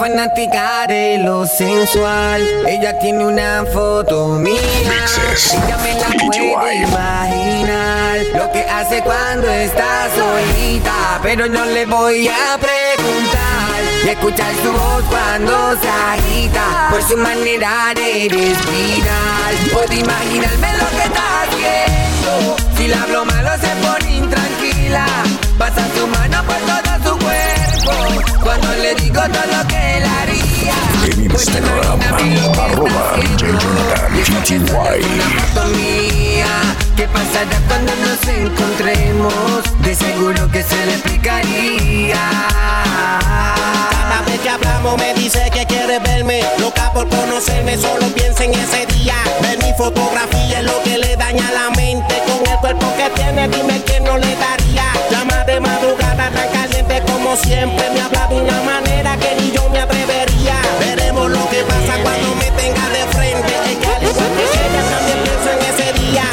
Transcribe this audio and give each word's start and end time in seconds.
fanática 0.00 0.86
de 0.88 1.18
lo 1.18 1.46
sensual. 1.46 2.40
Ella 2.66 2.98
tiene 2.98 3.26
una 3.26 3.66
foto 3.70 4.28
mía. 4.28 4.58
Ella 5.52 5.76
me 5.76 5.94
la 6.00 6.08
puede 6.24 6.74
imaginar. 6.76 8.18
Lo 8.34 8.50
que 8.50 8.60
hace 8.60 9.02
cuando 9.02 9.46
está 9.46 10.08
solita. 10.16 11.20
Pero 11.22 11.46
no 11.48 11.66
le 11.66 11.84
voy 11.84 12.28
a 12.28 12.56
preguntar. 12.56 13.80
Y 14.02 14.08
escuchar 14.08 14.54
su 14.62 14.72
voz 14.72 15.04
cuando 15.10 15.52
se 15.78 15.88
agita. 15.90 16.88
Por 16.90 17.02
su 17.02 17.18
manera 17.18 17.92
de 17.94 18.26
respirar. 18.30 19.52
Puedo 19.70 19.92
imaginarme 19.92 20.78
lo 20.78 20.88
que 20.96 21.04
está 21.04 21.42
haciendo. 21.42 22.56
Si 22.74 22.88
la 22.88 23.02
hablo 23.02 23.26
malo 23.26 23.50
se 23.60 23.68
pone 23.86 24.16
intranquila. 24.16 25.04
Pasa 25.58 25.86
su 25.94 26.06
mano 26.06 26.42
por 26.46 26.56
todo 26.56 26.99
Cuando 28.42 28.68
le 28.76 28.94
digo 28.96 29.20
todo 29.20 29.46
lo 29.58 29.68
que 29.68 29.98
él 29.98 30.04
haría. 30.04 30.74
En 31.04 31.28
pues 31.28 31.46
Instagram, 31.46 32.00
arroba 32.58 33.16
¿Qué 36.96 37.08
pasará 37.08 37.58
cuando 37.66 37.92
nos 37.96 38.28
encontremos? 38.28 39.62
De 39.80 39.94
seguro 39.94 40.50
que 40.50 40.62
se 40.62 40.86
le 40.86 40.92
explicaría. 40.92 42.20
Cada 43.20 44.22
vez 44.26 44.40
que 44.40 44.50
hablamos 44.50 44.98
me 44.98 45.14
dice 45.14 45.50
que 45.52 45.64
quiere 45.66 45.98
verme. 46.00 46.42
Loca 46.58 46.92
por 46.92 47.08
conocerme, 47.08 47.78
solo 47.78 48.06
piensa 48.14 48.44
en 48.44 48.52
ese 48.54 48.86
día. 48.86 49.14
Ver 49.40 49.58
mi 49.58 49.72
fotografía 49.78 50.58
es 50.58 50.64
lo 50.64 50.82
que 50.82 50.98
le 50.98 51.16
daña 51.16 51.50
la 51.52 51.70
mente. 51.70 52.22
Con 52.26 52.46
el 52.46 52.58
cuerpo 52.58 52.92
que 52.96 53.08
tiene, 53.20 53.48
dime 53.48 53.82
que 53.84 54.00
no 54.00 54.18
le 54.18 54.36
daría. 54.36 54.92
Llama 55.10 55.44
de 55.44 55.60
madrugada 55.60 55.89
como 57.30 57.42
siempre. 57.44 57.90
Me 57.90 58.00
habla 58.00 58.26
de 58.26 58.40
una 58.40 58.60
manera 58.62 59.16
que 59.16 59.36
ni 59.40 59.52
yo 59.52 59.68
me 59.68 59.80
atrevería. 59.80 60.56
Veremos 60.80 61.30
lo 61.30 61.48
que 61.48 61.62
pasa 61.62 62.02
cuando 62.02 62.34
me 62.34 62.50
tenga 62.60 62.88
de 62.88 63.02
frente. 63.14 63.52
Ella, 63.70 63.98
ella 63.98 64.82
también 64.90 65.18
piensa 65.22 65.52
en 65.54 65.62
ese 65.70 65.92
día. 66.00 66.24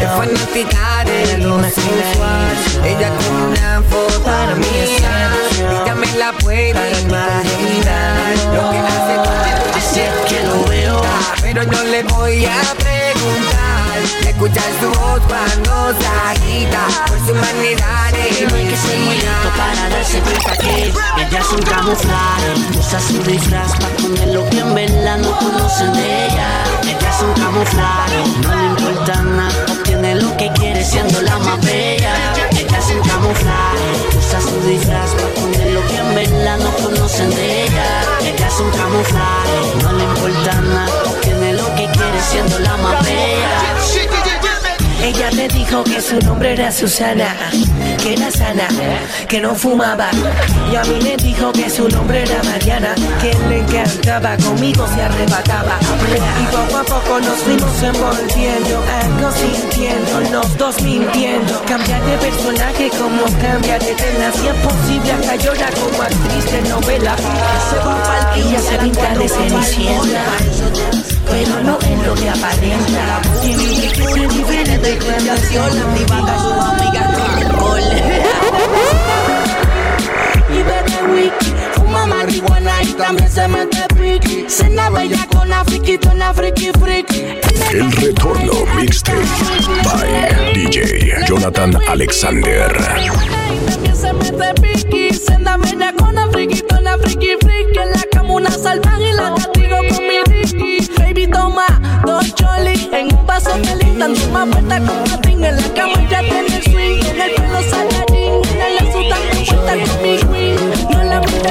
Es 0.00 0.10
fanática 0.16 1.04
de 1.04 1.38
lo 1.38 1.60
sensual. 1.64 2.56
Ella 2.84 3.10
tiene 3.18 3.42
una 3.44 3.82
foto 3.90 4.22
para 4.22 4.54
mí. 4.54 4.66
Ella 4.76 5.94
me 5.94 6.06
la 6.16 6.32
puede 6.32 7.00
imaginar. 7.02 8.36
Lo 8.54 8.70
que 8.70 8.78
hace 8.78 9.14
cuando 9.16 9.76
Así 9.76 10.00
es 10.00 10.32
que 10.32 10.46
lo 10.46 10.64
veo. 10.64 11.02
Pero 11.42 11.64
no 11.64 11.82
le 11.84 12.02
voy 12.04 12.46
a 12.46 12.62
preguntar. 12.78 13.49
Escuchar 14.26 14.72
su 14.80 14.88
voz 14.88 15.20
cuando 15.28 15.92
se 15.98 16.06
agita. 16.06 16.86
Por 17.06 17.18
su 17.18 17.34
de 17.34 17.76
No 18.46 18.56
hay 18.56 18.66
que 18.68 18.76
ser 18.76 18.98
muy 19.00 19.18
para 19.56 19.88
darse 19.90 20.18
cuenta 20.20 20.56
que 20.56 20.84
ella 20.84 21.38
es 21.38 21.52
un 21.52 21.62
camuflaje. 21.62 22.78
Usa 22.78 23.00
su 23.00 23.22
disfraz 23.22 23.72
para 23.76 23.94
poner 23.96 24.28
lo 24.28 24.48
que 24.50 24.58
en 24.60 24.74
verdad 24.74 25.18
no 25.18 25.36
conocen 25.38 25.92
de 25.92 26.26
ella. 26.26 26.64
Ella 26.82 27.10
es 27.10 27.22
un 27.22 27.32
camuflaje, 27.42 28.24
no 28.42 28.54
le 28.54 28.66
importa 28.66 29.22
nada. 29.22 29.66
Obtiene 29.72 30.14
lo 30.16 30.36
que 30.36 30.50
quiere 30.52 30.84
siendo 30.84 31.20
la 31.22 31.38
más 31.38 31.60
bella. 31.64 32.14
Ella 32.52 32.78
es 32.78 32.86
un 32.86 33.02
camuflaje, 33.08 34.18
usa 34.18 34.40
su 34.40 34.60
disfraz 34.68 35.10
para 35.10 35.28
poner 35.34 35.70
lo 35.72 35.86
que 35.86 35.96
en 35.96 36.14
verdad 36.14 36.58
no 36.58 36.70
conocen 36.82 37.30
de 37.30 37.64
ella. 37.64 38.02
Ella 38.22 38.48
es 38.48 38.60
un 38.60 38.70
camuflaje, 38.70 39.82
no 39.82 39.92
le 39.92 40.04
importa 40.04 40.60
nada. 40.60 41.02
Obtiene 41.06 41.52
lo 41.54 41.66
que 41.74 41.86
quiere 41.92 42.20
siendo 42.30 42.58
la 42.60 42.76
más 42.78 43.04
bella. 43.04 43.99
Ella 45.02 45.30
me 45.32 45.48
dijo 45.48 45.82
que 45.82 46.00
su 46.00 46.18
nombre 46.20 46.52
era 46.52 46.70
Susana, 46.70 47.34
que 48.02 48.12
era 48.12 48.30
sana, 48.30 48.68
que 49.28 49.40
no 49.40 49.54
fumaba. 49.54 50.10
Y 50.70 50.76
a 50.76 50.82
mí 50.84 50.98
me 51.02 51.16
dijo 51.16 51.50
que 51.52 51.70
su 51.70 51.88
nombre 51.88 52.22
era 52.22 52.42
Mariana, 52.44 52.94
que 53.20 53.34
le 53.48 53.60
encantaba, 53.60 54.36
conmigo 54.36 54.86
se 54.94 55.02
arrebataba. 55.02 55.78
Y 56.42 56.46
poco 56.54 56.78
a 56.78 56.84
poco 56.84 57.20
nos 57.20 57.38
fuimos 57.38 57.82
envolviendo, 57.82 58.84
algo 59.02 59.32
sintiendo, 59.32 60.20
los 60.32 60.58
dos 60.58 60.82
mintiendo. 60.82 61.62
Cambiar 61.66 62.04
de 62.04 62.18
personaje 62.18 62.90
como 62.90 63.24
cambiar 63.40 63.80
de 63.82 63.94
tela, 63.94 64.32
si 64.32 64.48
es 64.48 64.54
posible 64.54 65.12
hasta 65.12 65.36
llora 65.36 65.70
como 65.80 66.02
actriz 66.02 66.52
de 66.52 66.68
novela. 66.68 67.16
Se 67.16 67.76
va 67.78 68.32
a 68.32 68.36
ella 68.36 68.60
se 68.60 68.78
pinta 68.78 69.14
de 69.14 69.28
cenicienta 69.28 71.09
pero 71.30 71.62
no 71.62 71.78
es 71.78 72.06
lo 72.06 72.14
que 72.14 72.28
aparenta. 72.28 73.22
Tiene 73.42 73.62
un 73.62 73.80
discurso 73.80 74.28
diferente 74.28 74.78
de 74.78 75.00
relación, 75.00 75.78
activada 75.78 76.38
su 76.38 76.52
amiga 76.60 77.02
Y 80.50 80.62
bebe 80.62 80.98
wiki, 81.14 81.54
fuma 81.74 82.06
marihuana 82.06 82.82
y 82.82 82.92
también 82.94 83.30
se 83.30 83.46
mete 83.48 83.86
friki. 83.96 84.44
Cena 84.48 84.90
bella 84.90 85.26
con 85.32 85.48
la 85.48 85.64
friki, 85.64 85.98
la 86.16 86.34
friki 86.34 86.72
friki. 86.80 87.38
El 87.72 87.92
retorno 87.92 88.52
mixtape 88.74 89.22
by 89.84 90.52
DJ 90.54 91.24
Jonathan 91.26 91.76
Alexander. 91.88 92.72
También 93.68 93.96
se 93.96 94.12
mete 94.12 94.54
piqui, 94.60 95.14
cena 95.14 95.56
bella 95.56 95.92
con 95.96 96.14
la 96.16 96.26
friki, 96.28 96.59
friki 97.02 97.36
friki. 97.40 97.78
En 97.78 97.90
la 97.92 98.02
cama 98.12 98.34
una 98.34 98.50
salvaje 98.50 99.10
y 99.10 99.12
la 99.12 99.34
castigo 99.34 99.76
con 99.76 100.06
mi 100.06 100.20
Ricky. 100.26 100.88
Baby 100.98 101.26
toma 101.26 101.66
dos 102.04 102.34
cholis 102.34 102.88
en 102.92 103.14
un 103.14 103.26
vaso 103.26 103.50
de 103.58 103.76
listan, 103.76 104.14
toma 104.14 104.46
puesta 104.46 104.78
con 104.80 105.04
patín 105.04 105.44
en 105.44 105.56
la 105.56 105.74
cama 105.74 106.08
ya 106.10 106.20
tiene 106.20 106.62
swing. 106.62 107.00
En 107.10 107.20
el 107.20 107.34
pelo 107.34 107.62
salarín, 107.70 108.42
en 108.64 108.74
la 108.76 108.92
suta 108.92 109.16
puesta 109.30 109.72
con 109.72 110.02
mi 110.02 110.18
queen. 110.18 110.56
No 110.90 111.02
la 111.04 111.20
mira 111.20 111.50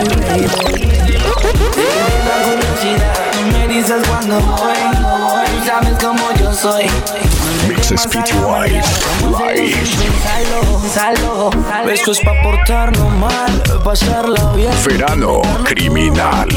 Me 3.52 3.68
dices 3.68 4.02
cuando 4.08 4.40
voy, 4.40 4.78
tú 5.46 5.66
sabes 5.66 6.04
como 6.04 6.32
yo 6.40 6.54
soy. 6.54 6.86
Mixes 7.90 8.06
PTY 8.06 8.34
Live. 9.32 9.74
Esto 11.92 12.12
es 12.12 12.20
pa' 12.20 12.40
portarnos 12.44 13.12
mal, 13.14 13.64
pasarla 13.84 14.52
bien. 14.54 14.72
Verano 14.86 15.42
Criminal. 15.64 16.48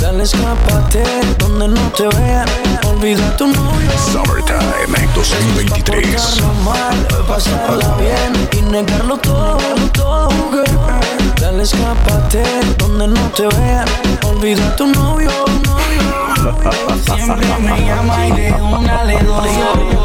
Dale, 0.00 0.22
escápate 0.24 1.04
donde 1.38 1.68
no 1.68 1.92
te 1.92 2.08
vean. 2.08 2.48
Olvida 2.88 3.36
tu 3.36 3.46
novio. 3.46 3.90
Summertime 4.10 5.08
2023. 5.14 6.20
Portarnos 6.20 6.64
mal, 6.64 7.06
pasarla 7.28 7.94
bien 7.98 8.48
y 8.52 8.62
negarlo 8.62 9.16
todo, 9.18 9.58
todo. 9.92 10.28
Dale, 11.40 11.62
escápate 11.62 12.42
donde 12.78 13.06
no 13.06 13.30
te 13.30 13.46
vean. 13.46 13.86
Olvida 14.24 14.74
tu 14.74 14.88
novio, 14.88 15.30
Siempre 16.44 17.46
me 17.58 17.86
llama 17.86 18.26
y 18.26 18.32
de 18.32 18.52
una 18.52 19.04
le 19.04 19.18
doy. 19.22 19.48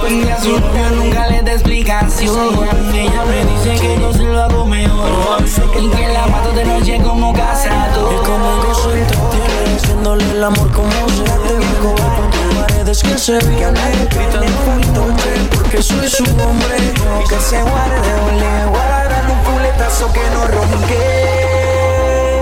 Y 0.10 0.30
a 0.30 0.40
su 0.40 0.58
novio 0.58 0.90
nunca 0.96 1.28
le 1.28 1.42
da 1.42 1.52
explicación. 1.52 2.66
Ella 2.94 3.26
me 3.26 3.46
dice 3.46 3.82
que 3.82 4.00
yo 4.00 4.14
se 4.14 4.24
lo 4.24 4.42
hago 4.42 4.66
mejor. 4.66 5.44
Y 5.78 5.90
que 5.90 6.08
la 6.08 6.28
mato 6.28 6.54
de 6.54 6.64
noche 6.64 7.02
como 7.04 7.34
casado. 7.34 8.10
Y 8.14 8.26
conmigo 8.26 8.74
soy 8.74 9.02
tiene 9.32 9.76
haciéndole 9.76 10.32
el 10.32 10.42
amor 10.42 10.72
como 10.72 10.90
se 11.10 11.24
debe. 11.24 11.66
Con 11.82 12.32
tus 12.32 12.56
paredes 12.56 13.04
que 13.04 13.18
se 13.18 13.40
vienen. 13.40 14.08
Gritando 14.10 15.08
noche 15.08 15.50
porque 15.52 15.84
soy 15.84 16.08
su 16.08 16.24
hombre. 16.24 16.94
Que 17.28 17.40
se 17.40 17.62
guarde 17.62 18.00
le 18.40 19.34
un 19.34 19.40
culetazo 19.44 20.14
que 20.14 20.22
no 20.34 20.48
ronque. 20.48 21.49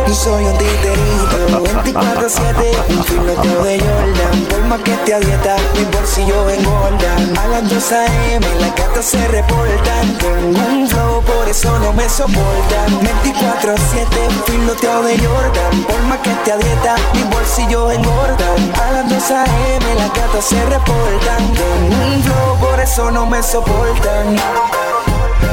Yo 0.08 0.14
soy 0.14 0.46
un 0.46 0.58
titerito, 0.58 1.66
24-7, 1.84 2.92
un 2.92 3.04
filoteo 3.04 3.64
de 3.64 3.78
Jordan. 3.78 4.46
Por 4.50 4.62
más 4.64 4.80
que 4.80 4.94
te 5.06 5.20
dieta, 5.20 5.58
mi 5.74 5.84
bolsillo 5.84 6.50
engordan. 6.50 7.38
A 7.38 7.48
las 7.48 7.70
2 7.70 7.92
a.m. 7.92 8.48
las 8.62 8.74
gatas 8.74 9.04
se 9.04 9.28
reportan. 9.28 10.18
Tengo 10.18 10.66
un 10.66 10.88
flow, 10.88 11.22
por 11.24 11.50
eso 11.50 11.78
no 11.80 11.92
me 11.92 12.08
soportan. 12.08 12.90
24-7, 13.02 14.08
un 14.30 14.44
filoteo 14.46 15.04
de 15.04 15.18
Jordan. 15.20 15.84
Por 15.84 16.02
más 16.04 16.20
que 16.20 16.32
te 16.46 16.58
dieta, 16.58 16.96
mi 17.14 17.24
bolsillo 17.24 17.92
engordan. 17.92 18.74
A 18.82 18.92
las 18.94 19.10
2 19.10 19.32
a.m. 19.32 19.96
las 19.96 20.14
gatas 20.14 20.46
se 20.46 20.66
reportan. 20.68 21.54
Tengo 21.54 22.16
un 22.16 22.24
flow, 22.24 22.58
por 22.62 22.80
eso 22.80 23.12
no 23.12 23.26
me 23.26 23.44
soportan. 23.44 24.38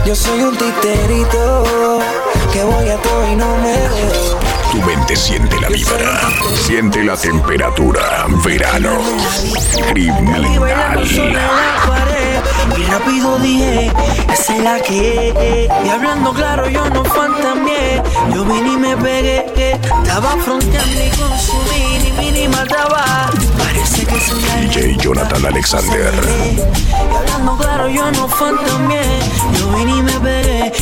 Yo 0.05 0.15
soy 0.15 0.43
un 0.43 0.57
titerito 0.57 1.65
que 2.55 2.63
voy 2.63 2.89
a 2.89 2.97
todo 2.99 3.33
y 3.33 3.35
no 3.35 3.57
me 3.59 3.73
veo. 3.73 4.39
Tu 4.71 4.81
mente 4.83 5.17
siente 5.17 5.61
la 5.61 5.69
vibra, 5.69 6.21
siente 6.67 7.03
la 7.03 7.17
temperatura. 7.17 8.27
Verano 8.45 8.91
Criminal. 9.93 10.45
Y 12.77 12.83
rápido 12.85 13.39
dije, 13.41 13.93
esa 14.33 14.57
es 14.57 14.63
la 14.63 14.81
que 14.81 15.31
es. 15.31 15.87
Y 15.87 15.89
hablando 15.89 16.33
claro, 16.33 16.69
yo 16.69 16.89
no 16.91 17.05
fantameé. 17.05 18.01
Yo 18.33 18.45
vine 18.45 18.73
y 18.73 18.77
me 18.77 18.97
pegué. 18.99 19.47
Estaba 20.03 20.37
fronteando 20.39 21.05
y 21.05 21.11
consumí 21.11 21.99
ni 22.03 22.13
mínima 22.13 22.63
estaba. 22.63 23.31
Parece 23.59 24.07
que 24.07 24.21
soy 24.21 24.43
la 24.43 24.57
DJ 24.57 24.97
Jonathan 24.99 25.45
Alexander. 25.47 26.15
Y 26.57 27.17
hablando 27.17 27.57
claro, 27.57 27.89
yo 27.89 28.11
no 28.13 28.29
fantameé. 28.29 29.19
Yo 29.59 29.73
vine 29.73 29.97
y 29.97 30.03
me 30.03 30.21
pegué 30.21 30.73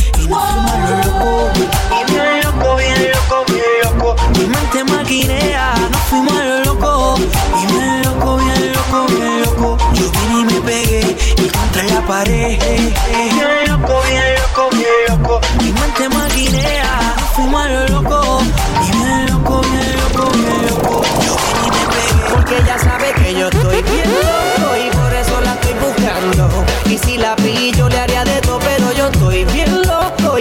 pared. 12.07 12.59
Bien 12.59 13.71
loco, 13.71 14.01
bien 14.07 14.23
loco, 14.41 14.69
bien 14.71 14.87
loco. 15.09 15.41
Mi 15.59 15.71
mente 15.71 16.09
maquinea, 16.09 17.15
fuma 17.35 17.67
lo 17.67 17.87
loco. 17.87 18.39
Y 18.87 18.91
bien 18.97 19.25
loco, 19.27 19.61
bien 19.61 19.95
loco, 19.97 20.29
bien 20.31 20.65
loco. 20.67 21.01
Yo 21.25 21.35
vine 21.45 21.71
y 21.71 21.81
me 21.81 21.91
pegué. 21.91 22.23
Porque 22.29 22.57
ella 22.57 22.77
sabe 22.79 23.13
que 23.13 23.33
yo 23.33 23.47
estoy 23.49 23.77
y 23.77 24.95
por 24.95 25.13
eso 25.13 25.41
la 25.41 25.53
estoy 25.53 25.73
buscando. 25.73 26.49
Y 26.85 26.97
si 26.97 27.17
la 27.17 27.35
pillo, 27.35 27.89
le 27.89 27.99
haría 27.99 28.23
de 28.23 28.41
tope 28.41 28.72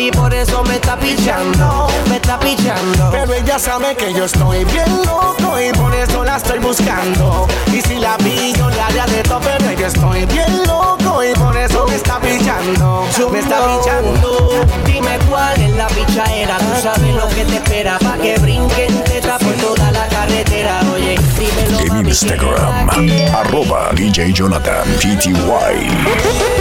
y 0.06 0.10
por 0.10 0.34
eso 0.34 0.64
me 0.64 0.74
está 0.74 0.96
pichando, 0.98 1.86
me 2.08 2.16
está 2.16 2.38
pichando. 2.38 3.10
Pero 3.12 3.34
ella 3.34 3.58
sabe 3.58 3.94
que 3.94 4.12
yo 4.12 4.24
estoy 4.24 4.64
bien 4.64 4.90
loco 5.04 5.60
y 5.60 5.70
por 5.78 5.94
eso 5.94 6.24
la 6.24 6.36
estoy 6.36 6.58
buscando. 6.58 7.46
Y 7.72 7.80
si 7.82 7.96
la 7.96 8.16
vi, 8.16 8.52
yo 8.54 8.68
la 8.70 8.86
haría 8.86 9.06
de 9.06 9.22
todo, 9.22 9.40
pero 9.40 9.72
yo 9.72 9.86
estoy 9.86 10.24
bien 10.26 10.66
loco 10.66 11.22
y 11.22 11.32
por 11.34 11.56
eso 11.56 11.86
me 11.86 11.94
está 11.94 12.18
pichando, 12.18 13.06
me 13.30 13.38
está 13.38 13.58
pichando. 13.66 14.66
Dime 14.84 15.18
cuál 15.30 15.60
es 15.60 15.76
la 15.76 15.86
pichadera, 15.86 16.58
tú 16.58 16.82
sabes 16.82 17.14
lo 17.14 17.28
que 17.28 17.44
te 17.44 17.56
espera, 17.56 17.98
pa' 17.98 18.18
que 18.18 18.36
brinquen 18.38 19.04
teta 19.04 19.38
por 19.38 19.54
toda 19.54 19.92
la 19.92 20.08
carretera, 20.08 20.80
oye. 20.94 21.16
Dímelo, 21.38 21.78
en 21.80 21.88
mami, 21.88 22.08
Instagram, 22.08 22.88
arroba 23.34 23.90
DJ 23.94 24.32
Jonathan 24.32 24.84
PTY. 24.98 26.51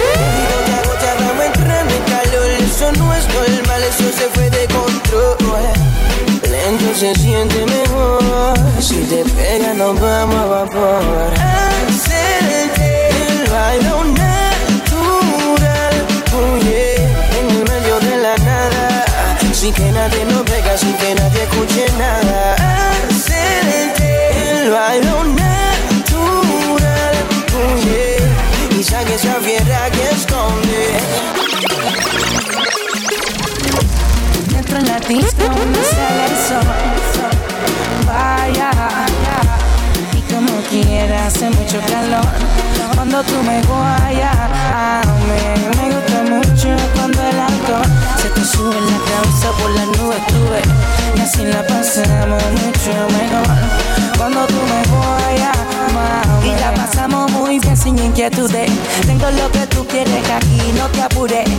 Eso 3.91 4.17
se 4.17 4.29
fue 4.29 4.49
de 4.49 4.67
control 4.67 5.41
lento 6.49 6.93
se 6.95 7.13
siente 7.15 7.65
mejor. 7.65 8.53
Si 8.79 8.95
te 9.11 9.23
pega, 9.35 9.73
nos 9.73 9.99
vamos 9.99 10.35
a 10.35 10.45
vapor. 10.45 11.33
Hacerte 11.33 13.09
el 13.09 13.49
baile 13.49 13.89
natural. 14.23 15.95
Oh 16.33 16.57
yeah, 16.65 17.39
en 17.39 17.45
el 17.55 17.63
medio 17.71 17.99
de 17.99 18.17
la 18.25 18.35
nada. 18.37 19.05
Sin 19.53 19.73
que 19.73 19.91
nadie 19.91 20.25
nos 20.25 20.43
pega, 20.43 20.77
sin 20.77 20.93
que 20.93 21.15
nadie 21.15 21.43
escuche 21.43 21.85
nada. 21.97 22.60
Cuando 42.95 43.23
tú 43.23 43.43
me 43.43 43.61
guayas, 43.63 44.35
me, 45.27 45.41
me 45.77 45.95
gusta 45.95 46.23
mucho 46.29 46.75
cuando 46.95 47.21
el 47.21 47.39
alcohol 47.39 47.89
se 48.21 48.29
te 48.29 48.45
sube 48.45 48.75
la 48.79 48.99
cabeza 49.09 49.51
por 49.59 49.71
las 49.71 49.87
nubes, 49.87 50.27
tuve. 50.27 50.61
Y 51.17 51.21
así 51.21 51.43
la 51.45 51.65
pasamos 51.65 52.43
mucho 52.51 52.93
mejor. 53.17 53.47
Cuando 54.17 54.45
tú 54.47 54.53
me 54.53 54.81
guayas, 54.95 55.57
y 56.43 56.59
la 56.59 56.73
pasamos 56.73 57.31
muy 57.31 57.59
bien 57.59 57.75
sin 57.75 57.97
inquietudes. 57.97 58.71
Tengo 59.05 59.29
lo 59.31 59.51
que 59.51 59.67
tú 59.67 59.85
quieres 59.87 60.29
aquí, 60.29 60.71
no 60.77 60.87
te 60.87 61.01
apures. 61.01 61.49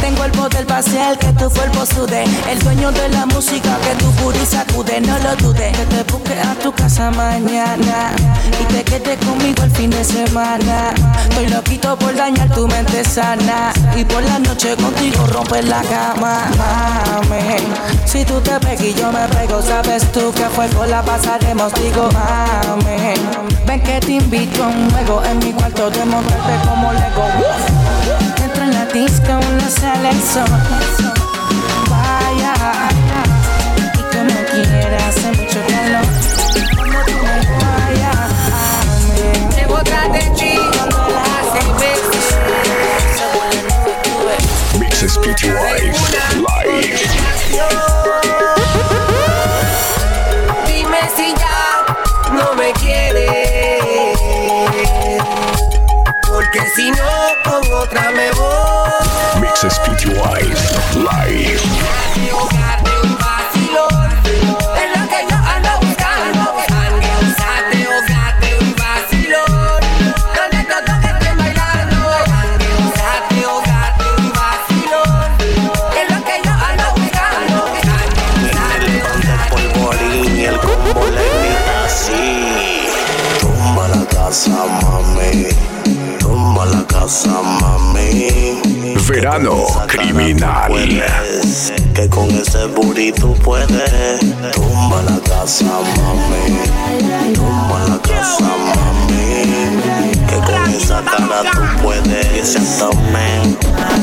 Tengo 0.00 0.24
el 0.24 0.32
poder 0.32 0.66
parcial 0.66 1.18
que 1.18 1.32
tu 1.32 1.50
cuerpo 1.50 1.84
sude. 1.86 2.24
El 2.50 2.58
dueño 2.60 2.90
de 2.92 3.08
la 3.10 3.26
música 3.26 3.76
que 3.78 3.94
tu 4.02 4.10
puri 4.12 4.44
sacude, 4.46 5.00
no 5.00 5.18
lo 5.18 5.36
dudes. 5.36 5.76
Que 5.76 5.84
te 5.86 6.12
busque 6.12 6.34
a 6.40 6.54
tu 6.62 6.72
casa 6.72 7.10
mañana 7.10 8.12
y 8.60 8.72
te 8.72 8.84
quedes 8.84 9.18
conmigo 9.24 9.62
el 9.62 9.70
fin 9.70 9.90
de 9.90 10.04
semana. 10.04 10.94
Estoy 11.28 11.48
loquito 11.48 11.96
por 11.98 12.14
dañar 12.14 12.48
tu 12.54 12.66
mente 12.68 13.04
sana 13.04 13.72
y 13.96 14.04
por 14.04 14.22
la 14.22 14.38
noche 14.38 14.74
contigo 14.76 15.26
romper 15.26 15.64
la 15.64 15.82
cama. 15.82 16.46
Mami, 16.58 17.58
si 18.06 18.24
tú 18.24 18.40
te 18.40 18.58
pegas 18.60 18.82
y 18.82 18.94
yo 18.94 19.12
me 19.12 19.26
pego, 19.28 19.60
sabes 19.62 20.10
tú 20.12 20.32
que 20.32 20.44
fue 20.46 20.68
con 20.68 20.90
la 20.90 21.02
pasaremos, 21.02 21.72
digo 21.74 22.08
mami. 22.12 23.52
Ven 23.66 23.80
que 23.84 24.00
te 24.00 24.12
invito 24.12 24.64
a 24.64 24.68
un 24.68 24.90
juego 24.90 25.22
en 25.24 25.38
mi 25.38 25.52
cuarto 25.52 25.90
de 25.90 26.04
montarte 26.04 26.68
como 26.68 26.92
Lego. 26.92 27.26
Dentro 28.38 28.64
en 28.64 28.74
la 28.74 28.86
disco 28.86 29.32
no 29.32 29.70
sale 29.70 30.10
el 30.10 30.22
sol. 30.22 30.44
Vaya, 31.90 32.54
y 33.94 34.02
como 34.14 34.34
quieras, 34.50 35.02
hace 35.08 35.28
mucho 35.28 35.60
calor. 35.66 35.71
Verano 89.22 89.66
criminal. 89.86 90.72
Que 91.94 92.08
con 92.08 92.28
ese 92.30 92.66
burrito 92.66 93.34
puedes. 93.34 94.18
Tumba 94.52 95.00
la 95.02 95.20
casa, 95.20 95.64
mami. 95.64 97.32
Tumba 97.32 97.84
la 97.88 97.98
casa, 98.02 98.50
mami. 98.66 100.21
Que 100.32 100.38
con 100.38 100.70
esa 100.70 101.02
cara 101.02 101.42
tú 101.52 101.60
puedes. 101.82 102.32
Y 102.34 102.38
ese 102.38 102.58
abdomen 102.58 103.58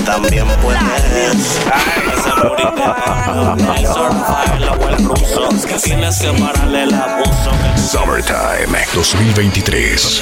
también 0.06 0.46
puedes. 0.62 0.82
El 1.16 1.40
el 4.90 5.06
ruso. 5.06 5.50
Que 5.68 5.74
tienes 5.76 6.20
que 6.20 6.32
pararle 6.34 6.84
el 6.84 6.94
abuso. 6.94 7.52
Summertime 7.76 8.86
2023. 8.94 10.22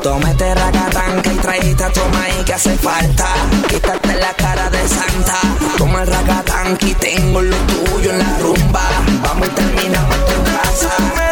Tómate 0.00 0.54
ragatanca 0.54 1.32
y 1.32 1.36
traíste 1.36 1.84
a 1.84 1.92
tu 1.92 2.00
maíz 2.10 2.44
que 2.44 2.54
hace 2.54 2.76
falta. 2.76 3.26
Quítate 3.68 4.14
la 4.14 4.32
cara 4.34 4.70
de 4.70 4.88
santa. 4.88 5.40
Toma 5.76 6.02
el 6.02 6.06
ragatanca 6.06 6.86
y 6.86 6.94
tengo 6.94 7.42
lo 7.42 7.56
tuyo 7.56 8.12
en 8.12 8.18
la 8.20 8.38
rumba. 8.38 8.88
Vamos 9.24 9.48
y 9.48 9.50
terminamos 9.50 10.16
tu 10.26 10.44
casa. 10.44 11.25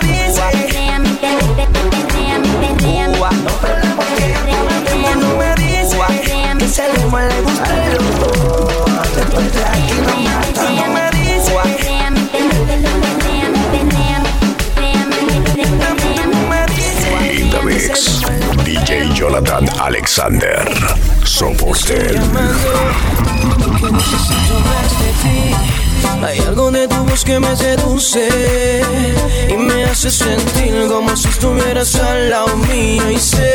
Alexander. 19.85 20.65
Que 21.87 22.09
ti. 25.21 25.55
Hay 26.23 26.39
algo 26.39 26.71
de 26.71 26.89
tu 26.89 27.05
voz 27.05 27.23
que 27.23 27.39
me 27.39 27.55
seduce 27.55 28.83
y 29.47 29.53
me 29.59 29.85
hace 29.85 30.11
sentir 30.11 30.87
como 30.89 31.15
si 31.15 31.29
estuvieras 31.29 31.95
al 31.97 32.31
lado 32.31 32.57
mío 32.57 33.11
y 33.11 33.19
sé 33.19 33.53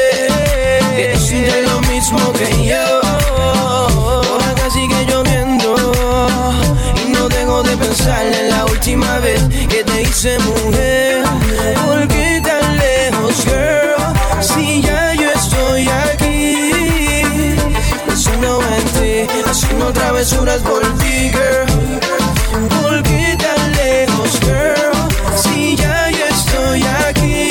que 0.95 1.13
tú 1.15 1.19
sientes 1.19 1.67
lo 1.67 1.81
mismo 1.91 2.31
que 2.33 2.67
yo. 2.67 3.01
Por 4.29 4.43
acá 4.43 4.69
sigue 4.69 5.05
lloviendo 5.07 5.75
y 7.03 7.09
no 7.09 7.27
dejo 7.27 7.63
de 7.63 7.75
pensar 7.75 8.23
en 8.27 8.49
la 8.51 8.65
última 8.65 9.17
vez 9.17 9.41
que 9.67 9.83
te 9.83 10.01
hice 10.03 10.37
mujer. 10.39 11.23
Travesuras 19.93 20.61
por 20.61 20.81
ti, 20.97 21.31
girl. 21.31 21.99
¿Por 22.69 23.03
tan 23.03 23.71
lejos, 23.73 24.39
girl? 24.41 25.35
Si 25.35 25.75
ya 25.75 26.09
yo 26.11 26.25
estoy 26.25 26.83
aquí, 26.83 27.49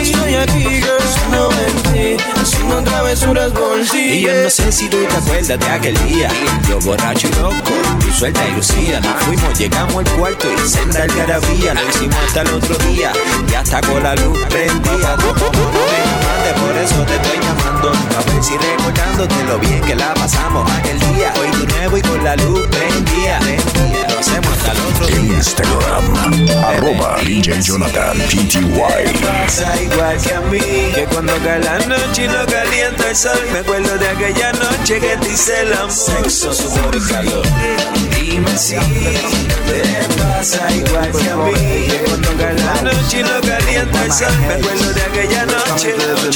estoy 0.00 0.34
aquí, 0.34 0.62
girl. 0.62 1.04
En 1.34 1.92
ti, 1.92 2.24
haciendo 2.36 2.82
travesuras 2.82 3.50
por 3.52 3.80
ti. 3.90 3.98
Y 3.98 4.20
yo 4.22 4.32
no 4.42 4.50
sé 4.50 4.70
si 4.70 4.88
tú 4.88 4.98
te 4.98 5.16
acuerdas 5.16 5.58
de 5.58 5.66
aquel 5.66 5.96
día 6.06 6.28
Yo 6.68 6.78
borracho 6.80 7.26
y 7.26 7.32
loco, 7.40 7.72
tú 7.98 8.12
suelta 8.12 8.46
y 8.46 8.52
lucía 8.52 9.00
fuimos, 9.20 9.58
llegamos 9.58 9.96
al 9.96 10.16
cuarto 10.16 10.46
y 10.52 10.68
senda 10.68 11.02
algarabía 11.02 11.74
Lo 11.74 11.88
hicimos 11.88 12.16
hasta 12.26 12.42
el 12.42 12.48
otro 12.54 12.76
día 12.86 13.12
Y 13.50 13.54
hasta 13.54 13.80
con 13.80 14.02
la 14.02 14.14
luz 14.14 14.38
prendía 14.48 15.16
Por 16.52 16.76
eso 16.76 17.04
te 17.04 17.14
estoy 17.16 17.38
llamando 17.40 17.90
A 17.90 18.32
ver 18.32 18.42
si 18.42 18.56
recordándote 18.56 19.44
lo 19.44 19.58
bien 19.58 19.80
que 19.80 19.94
la 19.94 20.14
pasamos 20.14 20.70
aquel 20.70 20.98
día 21.00 21.32
Hoy 21.40 21.60
de 21.60 21.72
nuevo 21.74 21.98
y 21.98 22.02
con 22.02 22.24
la 22.24 22.36
luz 22.36 22.66
prendía 22.68 23.38
Lo 24.10 24.18
hacemos 24.18 24.52
hasta 24.52 24.72
el 24.72 24.78
otro 24.80 25.06
día 25.06 25.24
Arroba 26.66 27.16
DJ 27.22 27.60
Jonathan 27.60 28.16
PTY. 28.16 28.70
Pasa 29.22 29.82
igual 29.82 30.16
que 30.20 30.34
a 30.34 30.40
mí, 30.40 30.60
que 30.94 31.06
cuando 31.12 31.34
cae 31.44 31.60
la 31.60 31.78
noche 31.80 32.24
y 32.24 32.28
no 32.28 32.46
calienta 32.46 33.10
el 33.10 33.16
sol, 33.16 33.38
me 33.52 33.58
acuerdo 33.58 33.98
de 33.98 34.08
aquella 34.08 34.52
noche 34.52 35.00
que 35.00 35.16
te 35.16 35.28
hice 35.28 35.60
el 35.62 35.72
amor. 35.74 35.92
Sexo, 35.92 36.52
sudor 36.54 36.96
y 36.96 37.00
calor. 37.12 37.46
Dime 38.34 38.58
si 38.58 38.74
te 38.74 38.82
pasa 40.18 40.68
igual 40.74 41.12
que 41.12 41.30
a 41.30 41.36
mí, 41.36 41.52
que 41.52 42.52
la 42.64 42.82
noche 42.82 43.22
no 43.22 43.40
calienta 43.40 44.04
el 44.04 44.12
sol, 44.12 44.38
me 44.40 44.54
acuerdo 44.54 44.92
de 44.92 45.02
aquella 45.02 45.46
noche, 45.46 45.94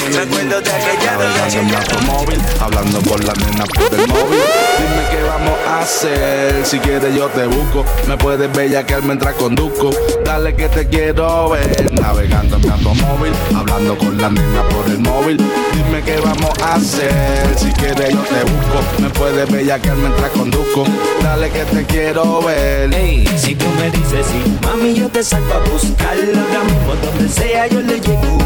me 0.08 0.18
acuerdo 0.18 0.60
de 0.60 0.70
aquella 0.70 1.16
noche. 1.16 1.60
móvil, 2.06 2.40
hablando 2.60 3.02
con 3.02 3.26
la 3.26 3.32
nena 3.32 3.64
por 3.66 3.98
el 3.98 4.06
móvil. 4.06 4.67
Dime 4.78 5.02
qué 5.10 5.22
vamos 5.22 5.58
a 5.66 5.80
hacer, 5.80 6.64
si 6.64 6.78
quieres 6.78 7.14
yo 7.14 7.26
te 7.28 7.46
busco. 7.46 7.84
Me 8.06 8.16
puedes 8.16 8.48
que 8.84 8.96
mientras 9.02 9.34
conduzco. 9.34 9.90
Dale 10.24 10.54
que 10.54 10.68
te 10.68 10.86
quiero 10.88 11.50
ver, 11.50 11.92
navegando 12.00 12.56
en 12.56 12.62
mi 12.62 12.68
automóvil, 12.68 13.32
hablando 13.56 13.96
con 13.98 14.16
la 14.18 14.30
nena 14.30 14.62
por 14.68 14.86
el 14.86 14.98
móvil. 14.98 15.36
Dime 15.72 16.02
qué 16.04 16.18
vamos 16.20 16.52
a 16.62 16.74
hacer, 16.74 17.56
si 17.56 17.70
quieres 17.72 18.10
yo 18.10 18.20
te 18.20 18.42
busco. 18.42 19.02
Me 19.02 19.10
puedes 19.10 19.48
que 19.48 19.90
mientras 19.92 20.30
conduzco. 20.30 20.84
Dale 21.22 21.50
que 21.50 21.64
te 21.64 21.84
quiero 21.84 22.42
ver. 22.42 22.92
Ey, 22.94 23.26
si 23.36 23.54
tú 23.54 23.66
me 23.78 23.90
dices 23.90 24.26
sí, 24.26 24.58
mami 24.62 24.94
yo 24.94 25.08
te 25.08 25.22
salgo 25.22 25.54
a 25.54 25.58
buscarlo 25.70 26.38
ahora 26.38 26.78
donde 27.02 27.28
sea 27.28 27.66
yo 27.66 27.80
le 27.80 28.00
llego 28.00 28.38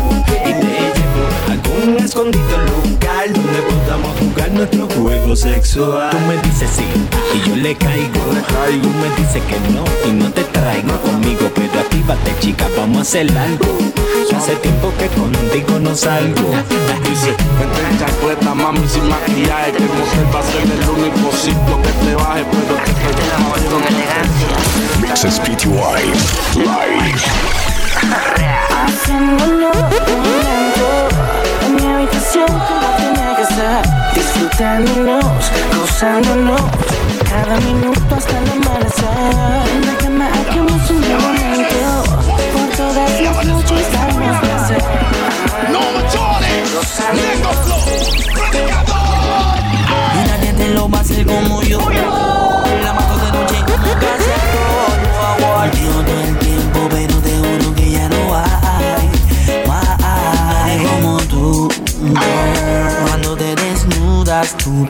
y 0.44 0.52
te 0.52 1.01
algún 1.50 1.96
escondido 1.98 2.58
local 2.58 3.32
donde 3.32 3.62
podamos 3.62 4.18
jugar 4.18 4.50
nuestro 4.52 4.88
juego 4.88 5.36
sexual. 5.36 6.10
Tú 6.10 6.18
me 6.20 6.36
dices 6.48 6.70
sí 6.76 6.84
y 7.34 7.48
yo 7.48 7.56
le 7.56 7.74
caigo. 7.76 8.20
Tú 8.82 8.88
me 8.88 9.08
dices 9.16 9.42
que 9.42 9.58
no 9.72 9.84
y 10.08 10.12
no 10.12 10.30
te 10.32 10.44
traigo 10.44 10.96
conmigo, 11.02 11.50
pero 11.54 11.80
actívate 11.80 12.34
chica, 12.40 12.66
vamos 12.76 12.98
a 12.98 13.00
hacer 13.02 13.30
algo. 13.36 13.66
Hace 14.36 14.56
tiempo 14.56 14.92
que 14.98 15.08
contigo 15.08 15.78
no 15.78 15.94
salgo. 15.94 16.50
Dice, 17.08 17.34
vente 17.58 17.80
en 17.90 17.98
chancleta, 17.98 18.54
mami, 18.54 18.88
sin 18.88 19.08
maquillaje. 19.08 19.72
Que 19.72 19.82
motel 19.82 20.34
va 20.34 20.40
a 20.40 20.42
ser 20.42 20.62
el 20.62 20.88
único 20.88 21.30
sitio 21.36 21.82
que 21.82 21.92
te 22.04 22.14
baje, 22.14 22.44
pero 22.50 22.76
que 22.84 22.92
te 22.92 23.22
Mixes 25.00 25.38
PTY 25.40 25.68
Live. 26.56 27.22
Hacémoslo 28.70 29.70
un 29.70 30.32
Disfrutándonos, 34.14 35.50
gozándonos, 35.76 36.60
cada 37.28 37.56
minuto 37.60 38.14
hasta 38.16 38.38
el 38.38 38.50
amanecer. 38.50 39.08
En 39.74 39.86
la 39.86 39.94
cama 39.98 40.28
hagamos 40.28 40.90
un 40.90 41.00
momento, 41.00 42.04
por 42.52 42.68
todas 42.76 43.20
las 43.20 43.44
noches 43.44 43.92
darnos 43.92 44.38
placer. 44.40 44.82
Y 48.52 49.01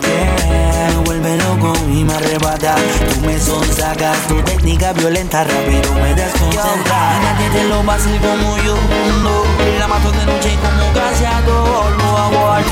me 0.00 1.04
vuelve 1.04 1.36
loco 1.36 1.72
y 1.88 2.04
me 2.04 2.14
arrebata. 2.14 2.74
Tú 3.14 3.26
me 3.26 3.38
sonsacas, 3.38 4.16
tu 4.28 4.40
técnica 4.42 4.92
violenta 4.92 5.44
rápido 5.44 5.94
me 5.94 6.14
desconcentra. 6.14 7.20
Nadie 7.22 7.50
te 7.50 7.64
lo 7.68 7.84
va 7.84 7.94
a 7.94 7.96
hacer 7.96 8.20
como 8.20 8.56
yo. 8.58 8.76
No, 9.22 9.44
la 9.78 9.88
mato 9.88 10.10
de 10.12 10.26
noche 10.26 10.56
como 10.62 10.92
cazador. 10.92 11.92
Lo 11.98 12.18
hago 12.18 12.50
al 12.50 12.64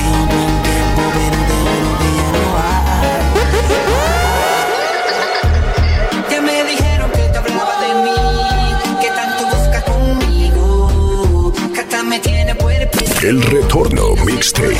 El 13.23 13.39
retorno 13.43 14.15
mixtape 14.25 14.75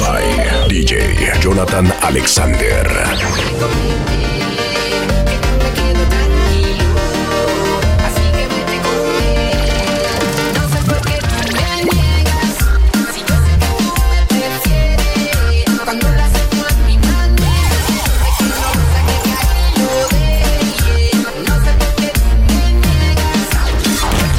by 0.00 0.68
DJ 0.68 1.40
Jonathan 1.40 1.92
Alexander. 2.02 2.84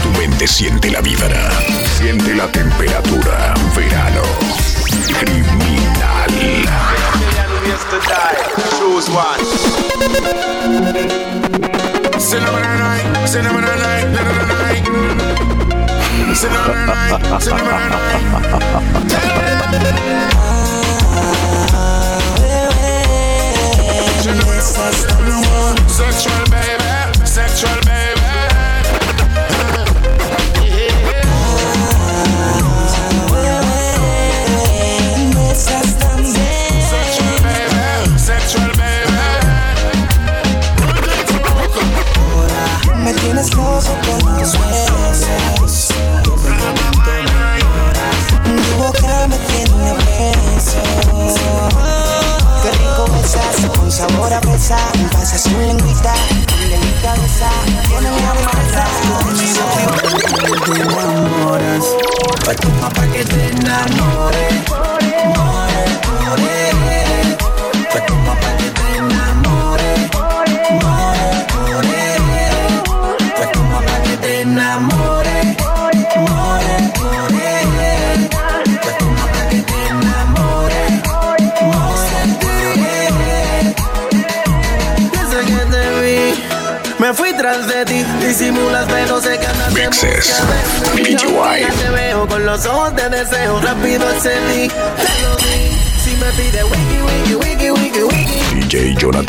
Tu 0.04 0.20
mente 0.20 0.48
siente 0.48 0.92
la 0.92 1.00
vibra, 1.00 1.47
la 2.38 2.48
temperatura. 2.52 3.54
Verano 3.76 4.22
criminal. 5.20 6.78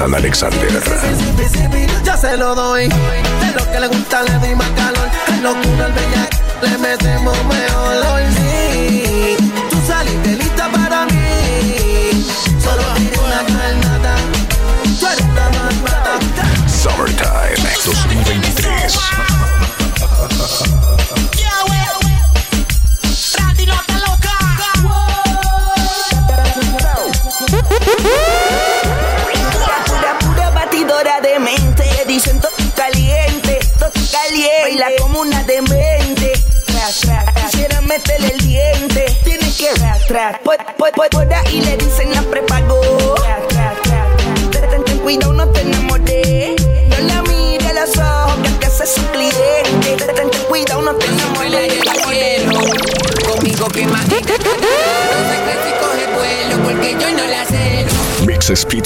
DJ 0.08 0.14
Jonathan 0.14 0.14
Alexander. 0.14 0.68
Yo 2.04 2.16
se 2.16 2.36
lo 2.36 2.54
doy. 2.54 2.88
De 2.88 3.52
lo 3.54 3.70
que 3.70 3.80
le 3.80 3.88
gusta 3.88 4.22
le 4.22 4.46
di 4.46 4.54
más 4.54 4.68
calor. 4.70 5.08
En 5.28 5.42
locura 5.42 5.84
al 5.86 5.92
bellac 5.92 6.62
le 6.62 6.78
metemos 6.78 7.36
mejor 7.44 8.06
hoy 8.12 8.22
sí. 8.36 9.36
Tú 9.70 9.76
saliste 9.86 10.36
lista 10.36 10.70
para 10.70 11.06
mí. 11.06 11.17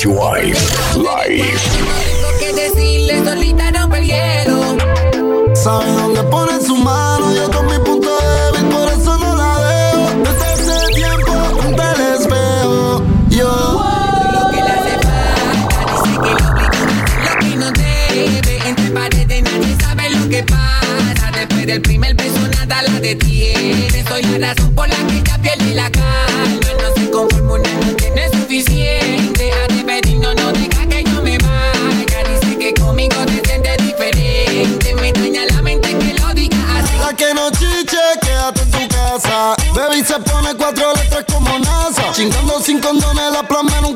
PTY 0.03 0.53
Live. 0.97 1.59
Tengo 2.05 2.31
que 2.41 2.53
decirle 2.55 3.25
solita 3.25 3.71
no 3.71 3.95
el 3.95 4.05
hielo. 4.05 4.77
Sabe 5.55 5.93
dónde 5.93 6.25
pone 6.25 6.61
su 6.61 6.77
mano, 6.77 7.33
yo 7.33 7.49
con 7.53 7.67
mi 7.67 7.79
punto 7.85 8.09
débil, 8.19 8.69
por 8.69 8.89
eso 8.89 9.17
no 9.19 9.37
la 9.37 9.59
veo. 9.59 10.11
Desde 10.25 10.55
ese 10.55 10.95
tiempo 10.95 11.33
frente 11.61 11.83
al 11.83 12.01
espejo, 12.17 13.05
yo. 13.29 13.81
Lo 14.33 14.51
que 14.51 14.57
le 14.57 14.71
hace 14.71 14.99
falta, 15.07 15.79
dice 15.93 16.19
que 16.21 16.31
lo 16.43 16.49
obliga 16.51 16.79
a 16.79 16.83
hacer 16.83 17.07
lo 17.23 17.39
que 17.39 17.57
no 17.57 17.71
debe. 17.71 18.69
Entre 18.69 18.91
paredes 18.91 19.43
nadie 19.45 19.77
sabe 19.81 20.11
lo 20.11 20.29
que 20.29 20.43
pasa. 20.43 21.31
Después 21.33 21.67
del 21.67 21.81
primer 21.81 22.15
beso 22.17 22.41
nada 22.59 22.83
la 22.83 22.99
detiene. 22.99 24.05
Soy 24.09 24.23
la 24.39 24.53
razón 24.53 24.62
Chingando 42.23 42.61
sin 42.61 42.79
condones, 42.79 43.33
las 43.33 43.43
plomas 43.47 43.83
nunca 43.83 43.83
fracasan. 43.83 43.92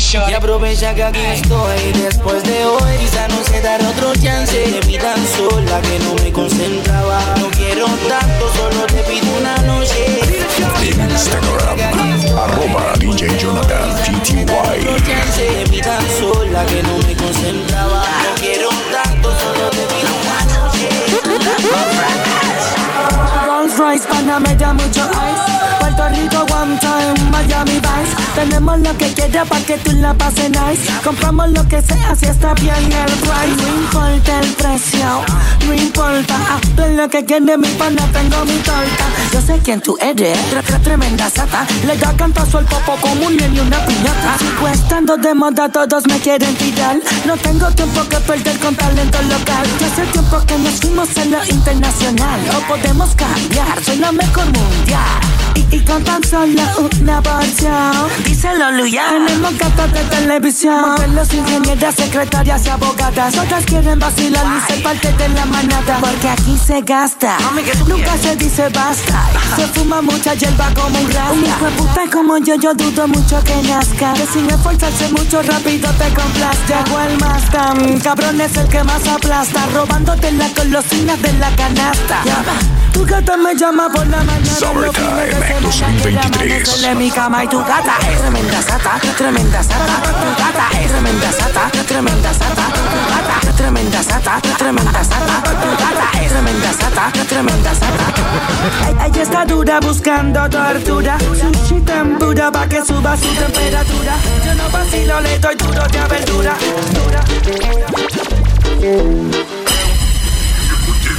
No 0.00 0.06
vi 0.06 0.08
Jory 0.08 0.08
Short 0.12 0.30
Y 0.30 0.34
aprovecha 0.34 0.94
que 0.94 1.04
aquí 1.04 1.20
estoy. 1.20 1.92
Después 2.02 2.42
de 2.44 2.64
hoy 2.64 2.96
Quizá 2.98 3.28
no 3.28 3.42
sé 3.44 3.60
dar 3.60 3.80
otro 3.82 4.12
chance. 4.14 4.56
De 4.56 4.80
mí 4.86 4.98
tan 4.98 5.18
sola 5.36 5.80
que 5.82 5.98
no 6.00 6.14
me 6.22 6.32
concentraba. 6.32 7.20
No 7.38 7.50
quiero 7.50 7.86
tanto, 8.08 8.52
solo 8.54 8.86
te 8.86 9.02
pido 9.04 9.26
una 9.38 9.56
noche. 9.58 10.20
En 10.82 11.10
Instagram, 11.10 11.54
arroba 12.38 12.92
DJ 12.98 13.38
Jonathan 13.38 13.90
chance. 15.06 15.42
De 15.42 15.66
mí 15.70 15.80
tan 15.80 16.02
sola 16.18 16.64
que 16.66 16.82
no 16.82 16.96
me 17.06 17.14
concentraba. 17.16 18.04
No 18.24 18.34
quiero 18.40 18.68
tanto, 18.92 19.30
solo 19.38 19.70
te 19.70 19.84
pido 19.90 20.10
una 20.22 20.38
noche. 20.54 20.88
Rolls 23.46 23.78
Royce, 23.78 24.06
Panamera, 24.08 24.72
mucho 24.72 25.08
ice. 25.10 25.60
Puerto 25.80 26.08
Rico, 26.08 26.46
one 26.52 26.78
time, 26.78 26.99
Tenemos 28.34 28.78
lo 28.80 28.96
que 28.96 29.12
quieras 29.12 29.46
para 29.48 29.64
que 29.64 29.76
tú 29.78 29.92
la 29.92 30.14
pases 30.14 30.48
nice. 30.50 30.90
Compramos 31.04 31.50
lo 31.50 31.66
que 31.68 31.82
sea 31.82 32.16
si 32.16 32.24
está 32.26 32.54
bien 32.54 32.74
el 32.74 33.12
price. 33.20 33.56
No 33.56 33.68
importa 33.82 34.40
el 34.40 34.48
precio, 34.54 35.06
no 35.66 35.74
importa. 35.74 36.36
Hazlo 36.54 36.88
lo 36.88 37.08
que 37.10 37.24
quieres, 37.26 37.58
mi 37.58 37.68
pana, 37.68 38.02
tengo 38.12 38.44
mi 38.46 38.56
torta. 38.60 39.04
Yo 39.32 39.40
sé 39.42 39.58
quién 39.62 39.80
tú 39.82 39.96
eres, 40.00 40.38
tre- 40.50 40.62
tre- 40.62 40.82
tremenda 40.82 41.28
sata. 41.28 41.66
Le 41.86 41.96
da 41.98 42.12
cantazo 42.16 42.58
al 42.58 42.64
popo 42.64 42.96
como 43.00 43.26
un 43.26 43.36
niño 43.36 43.52
y 43.56 43.60
una 43.60 43.84
piñata. 43.84 44.38
Sigo 44.38 44.68
estando 44.68 45.16
de 45.18 45.34
moda, 45.34 45.68
todos 45.68 46.06
me 46.06 46.18
quieren 46.18 46.54
tirar. 46.56 46.96
No 47.26 47.36
tengo 47.36 47.66
tiempo 47.72 48.02
que 48.08 48.16
perder 48.20 48.58
con 48.58 48.74
talento 48.74 49.18
local. 49.22 49.66
Ya 49.78 49.86
hace 49.86 50.02
tiempo 50.12 50.40
que 50.46 50.58
nos 50.58 50.74
fuimos 50.80 51.14
en 51.18 51.30
lo 51.32 51.44
internacional. 51.44 52.40
No 52.50 52.60
podemos 52.66 53.10
cambiar, 53.16 53.84
soy 53.84 53.98
la 53.98 54.12
mejor 54.12 54.46
mundial. 54.46 55.20
Y, 55.54 55.76
y 55.76 55.80
con 55.80 56.02
tan 56.04 56.22
solo 56.24 56.62
una 57.00 57.22
porción. 57.22 57.92
Díselo, 58.24 58.72
Luya. 58.72 59.04
Tenemos 59.10 59.58
gatas 59.58 59.92
de 59.92 60.04
televisión. 60.04 60.80
Modelos, 60.80 61.32
ingenieras, 61.32 61.94
secretarias 61.94 62.66
y 62.66 62.68
abogadas. 62.68 63.34
Todas 63.34 63.64
quieren 63.64 63.98
vacilar 63.98 64.44
y 64.46 64.72
ser 64.72 64.82
parte 64.82 65.12
de 65.12 65.28
la 65.30 65.46
manada. 65.46 65.98
Porque 66.00 66.28
aquí 66.28 66.58
se 66.58 66.80
gasta. 66.82 67.36
Nunca 67.86 68.16
se 68.18 68.36
dice 68.36 68.68
basta. 68.68 69.28
Se 69.56 69.66
fuma 69.68 70.00
mucha 70.02 70.34
hierba 70.34 70.68
como 70.74 70.98
un 70.98 71.06
rasta. 71.06 71.32
Un 71.32 71.44
hijo 71.44 71.64
de 71.64 71.70
puta 71.72 72.02
como 72.12 72.38
yo, 72.38 72.54
yo 72.56 72.74
dudo 72.74 73.08
mucho 73.08 73.42
que 73.44 73.56
nazca. 73.62 74.12
Que 74.14 74.26
sin 74.26 74.48
esforzarse 74.48 75.08
mucho 75.10 75.42
rápido 75.42 75.90
te 75.94 76.10
Llegó 76.10 77.00
el 77.00 77.18
Mazda, 77.18 77.74
mm, 77.74 77.98
cabrón 78.00 78.40
es 78.40 78.56
el 78.56 78.68
que 78.68 78.82
más 78.84 79.06
aplasta. 79.06 79.66
Robándote 79.74 80.30
las 80.32 80.54
golosinas 80.54 81.20
de 81.22 81.32
la 81.34 81.50
canasta. 81.56 82.22
Tu 82.92 83.04
gata 83.04 83.36
me 83.36 83.54
llama 83.54 83.88
por 83.88 84.06
la 84.06 84.22
mañana 84.22 85.39
Summertime 85.40 85.60
los 85.60 85.74
fines 85.74 86.02
de 86.02 86.10
semana 86.10 86.38
que 86.38 86.60
2023. 86.60 86.68
amanecerle 86.68 86.90
en 86.90 86.98
mi 86.98 87.10
cama 87.10 87.44
y 87.44 87.48
tu 87.48 87.58
gata 87.58 87.96
es 88.12 88.20
tremenda 88.20 88.62
sata, 88.62 89.00
tremenda 89.16 89.62
sata, 89.62 90.02
tu 90.02 90.28
gata 90.42 90.68
es 90.78 90.90
tremenda 90.90 91.32
sata, 91.32 91.70
tremenda 91.86 92.32
sata, 92.34 92.66
tu 92.90 92.98
gata 93.10 93.36
es 93.48 93.56
tremenda 93.56 94.02
sata, 94.02 94.40
tremenda 94.58 95.04
sata, 95.04 95.42
tu 95.42 95.70
gata 95.70 96.08
es 96.22 96.30
tremenda 96.30 96.72
sata, 96.72 97.12
tremenda 97.28 97.74
sata. 97.74 98.06
Está 99.20 99.44
dura 99.44 99.80
buscando 99.80 100.48
tortura, 100.48 101.18
tempura 101.84 102.50
pa' 102.50 102.66
que 102.66 102.84
suba 102.84 103.16
su 103.16 103.28
temperatura. 103.28 104.16
Yo 104.44 104.54
no 104.54 104.70
vacilo, 104.70 105.20
le 105.20 105.38
doy 105.38 105.54
duro 105.56 105.82
de 105.86 106.24
dura. 106.24 106.56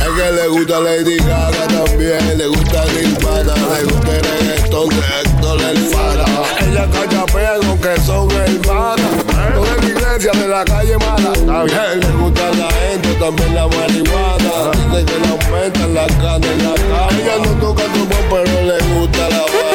Es 0.02 0.10
que 0.18 0.32
le 0.32 0.48
gusta 0.48 0.80
Lady 0.80 1.18
Gaga 1.18 1.68
también, 1.68 2.38
le 2.38 2.48
gusta 2.48 2.86
Nirvana, 2.86 3.54
le 3.54 3.84
gusta 3.84 4.12
el 4.18 4.24
reggaetón 4.24 4.90
de 4.90 4.96
Héctor 5.22 5.62
el 5.62 5.78
Fara. 5.78 6.26
Ella 6.60 6.88
calla 6.92 7.26
pego 7.28 7.80
que 7.80 8.02
son 8.02 8.32
hermanas, 8.32 9.12
no 9.54 9.64
de 9.64 9.76
mi 9.82 9.88
iglesia 9.92 10.32
de 10.32 10.48
la 10.48 10.66
calle 10.66 10.98
mala. 10.98 11.34
También 11.34 12.00
le 12.00 12.12
gusta 12.20 12.50
la 12.52 12.70
gente, 12.72 13.14
también 13.20 13.56
la 13.56 13.68
marihuana. 13.68 14.72
Dice 14.72 15.06
que 15.06 15.20
le 15.20 15.28
aumentan 15.28 15.94
la 15.94 16.08
cana 16.08 16.48
en 16.48 16.64
la 16.64 16.74
calle. 16.74 17.22
Ella 17.22 17.36
no 17.46 17.52
toca 17.60 17.84
tu 17.94 18.08
pero 18.30 18.62
le 18.64 18.78
gusta 18.96 19.30
la 19.30 19.42
bala. 19.54 19.72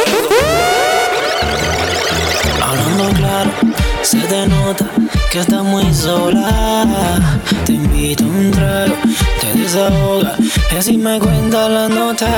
Hablando 2.66 3.06
claro, 3.16 3.50
se 4.06 4.18
te 4.18 4.46
nota 4.46 4.86
que 5.32 5.40
estás 5.40 5.64
muy 5.64 5.92
sola. 5.92 7.40
Te 7.64 7.72
invito 7.72 8.22
a 8.22 8.26
un 8.28 8.50
trago, 8.52 8.94
te 9.40 9.58
desahoga 9.58 10.36
y 10.72 10.76
así 10.76 10.96
me 10.96 11.18
cuenta 11.18 11.68
la 11.68 11.88
nota. 11.88 12.28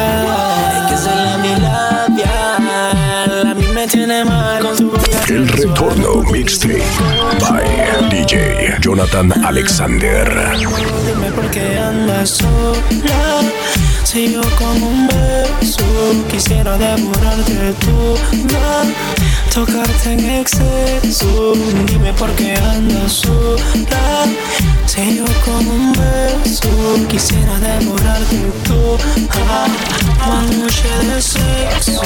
Es 0.78 0.90
que 0.90 0.96
se 0.96 1.14
la 1.14 1.36
mi 1.38 1.50
labial, 1.60 3.46
a 3.48 3.54
mí 3.54 3.66
me 3.74 3.86
tiene 3.86 4.24
mal 4.24 4.62
con 4.62 4.76
su 4.78 4.92
El 5.28 5.46
retorno 5.46 6.22
mixtape 6.32 6.82
by 7.38 8.08
DJ 8.08 8.78
Jonathan 8.80 9.30
Alexander. 9.44 10.26
Dime 11.06 11.30
por 11.32 11.50
qué 11.50 11.78
andas 11.78 12.30
sola. 12.30 13.42
Si 14.04 14.32
yo 14.32 14.40
como 14.56 14.88
un 14.88 15.06
beso 15.06 15.84
quisiera 16.30 16.78
devorarte 16.78 17.74
toda, 17.84 18.84
tocarte 19.54 20.12
en 20.12 20.30
exceso. 20.30 21.52
Dime 21.86 22.12
por 22.14 22.30
qué 22.32 22.54
andas 22.54 23.12
sola. 23.12 24.26
Si 24.86 25.18
yo 25.18 25.24
como 25.44 25.70
un 25.70 25.92
beso 25.92 26.68
quisiera 27.08 27.58
devorarte 27.58 28.36
toda, 28.66 29.66
una 30.26 30.42
noche 30.56 30.88
de 31.06 31.22
sexo. 31.22 31.97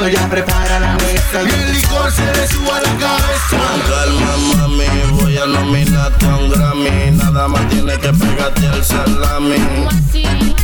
La 0.00 0.06
disco, 0.06 0.08
ya 0.08 0.28
prepara 0.28 0.80
la 0.80 0.94
mesa. 0.94 1.42
Y 1.42 1.62
el 1.62 1.72
licor 1.72 2.10
se 2.10 2.24
le 2.24 2.70
a 2.70 2.80
la 2.80 2.98
cabeza. 2.98 3.50
Con 3.50 3.80
calma, 3.90 4.36
mami, 4.56 5.20
voy 5.20 5.36
a 5.38 5.46
nominarte 5.46 6.26
a 6.26 6.36
un 6.36 6.50
Grammy. 6.50 7.10
Nada 7.12 7.48
más 7.48 7.68
tienes 7.68 7.98
que 7.98 8.12
pegarte 8.12 8.66
al 8.66 8.84
salami. 8.84 9.56
Así 9.88 10.59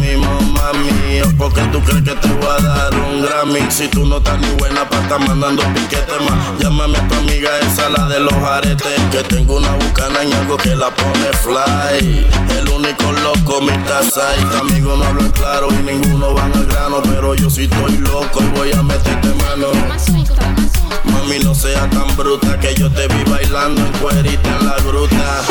mismo, 0.00 0.40
mami, 0.52 1.20
porque 1.36 1.60
tú 1.72 1.80
crees 1.82 2.02
que 2.04 2.14
te 2.14 2.28
voy 2.28 2.46
a 2.46 2.62
dar 2.62 2.94
un 2.94 3.22
Grammy. 3.22 3.60
Si 3.70 3.88
tú 3.88 4.06
no 4.06 4.18
estás 4.18 4.38
ni 4.38 4.48
buena 4.58 4.88
para 4.88 5.02
estar 5.02 5.20
mandando 5.20 5.62
piquetes 5.74 6.20
más, 6.28 6.58
llámame 6.58 6.98
a 6.98 7.08
tu 7.08 7.14
amiga 7.14 7.50
esa, 7.60 7.88
la 7.88 8.06
de 8.08 8.20
los 8.20 8.32
aretes. 8.32 9.00
Que 9.10 9.22
tengo 9.24 9.56
una 9.56 9.72
bucana 9.74 10.22
en 10.22 10.32
algo 10.32 10.56
que 10.56 10.74
la 10.74 10.90
pone 10.94 11.32
fly. 11.42 12.26
El 12.58 12.68
único 12.68 13.12
loco, 13.22 13.60
mi 13.60 13.76
taza 13.84 14.22
y 14.38 14.58
amigo 14.58 14.96
no 14.96 15.04
hablan 15.04 15.30
claro 15.32 15.68
y 15.70 15.82
ninguno 15.82 16.34
van 16.34 16.52
al 16.52 16.66
grano. 16.66 17.02
Pero 17.02 17.34
yo 17.34 17.50
sí 17.50 17.64
estoy 17.64 17.98
loco 17.98 18.40
y 18.40 18.58
voy 18.58 18.72
a 18.72 18.82
meterte 18.82 19.28
mano. 19.34 19.68
Mami, 21.04 21.38
no 21.40 21.54
sea 21.54 21.88
tan 21.90 22.16
bruta 22.16 22.58
que 22.60 22.74
yo 22.74 22.90
te 22.90 23.08
vi 23.08 23.24
bailando 23.24 23.80
en 23.80 23.92
cuerita 23.92 24.56
en 24.60 24.66
la 24.66 24.76
gruta. 24.76 25.42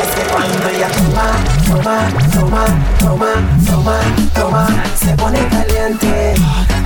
Es 0.00 0.08
que 0.14 0.22
cuando 0.32 0.68
ella 0.68 0.88
toma, 0.88 1.26
toma, 1.66 1.96
toma, 2.32 2.64
toma, 3.00 3.32
toma, 3.66 3.96
toma, 4.32 4.68
se 4.96 5.14
pone 5.16 5.40
caliente, 5.48 6.34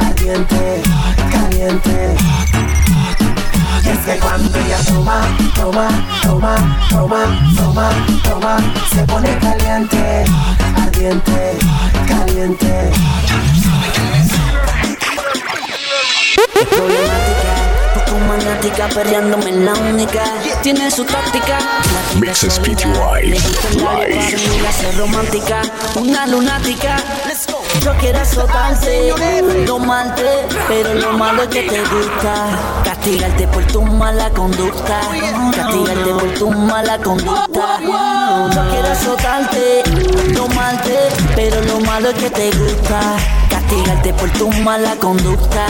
ardiente, 0.01 0.83
caliente. 1.31 2.17
Es 3.85 3.99
que 3.99 4.19
cuando 4.19 4.59
ella 4.59 4.79
toma, 4.87 5.21
toma, 5.55 5.89
toma, 6.23 6.55
toma, 6.89 7.23
toma, 7.55 7.91
toma, 8.25 8.57
se 8.95 9.05
pone 9.05 9.39
caliente, 9.39 10.25
ardiente, 10.75 11.59
caliente. 12.09 12.93
Maniática, 18.53 18.89
perreándome 18.89 19.49
en 19.49 19.65
la 19.65 19.73
única. 19.73 20.25
Tiene 20.63 20.91
su 20.91 21.05
táctica. 21.05 21.59
el 22.21 22.49
labio 22.49 23.39
Live. 24.11 24.93
romántica. 24.99 25.63
Una 25.95 26.27
lunática. 26.27 26.97
Yo 27.83 27.95
quiero 27.99 28.19
azotarte, 28.21 29.15
domarte, 29.65 30.47
pero 30.69 30.93
lo 30.93 31.13
malo 31.13 31.45
es 31.45 31.49
que 31.49 31.63
te 31.63 31.81
gusta. 31.81 32.83
Castigarte 32.85 33.49
por 33.49 33.65
tu 33.69 33.81
mala 33.81 34.29
conducta. 34.31 35.01
Castigarte 35.57 36.11
por 36.11 36.35
tu 36.35 36.51
mala 36.51 36.99
conducta. 36.99 37.79
Yo 37.81 38.71
quiero 38.71 38.89
azotarte, 38.89 39.83
domarte, 40.35 41.09
pero 41.35 41.59
lo 41.63 41.81
malo 41.81 42.11
es 42.11 42.17
que 42.17 42.29
te 42.29 42.51
gusta. 42.51 43.42
Castigarte 43.73 44.13
por 44.13 44.31
tu 44.33 44.51
mala 44.65 44.95
conducta. 44.97 45.67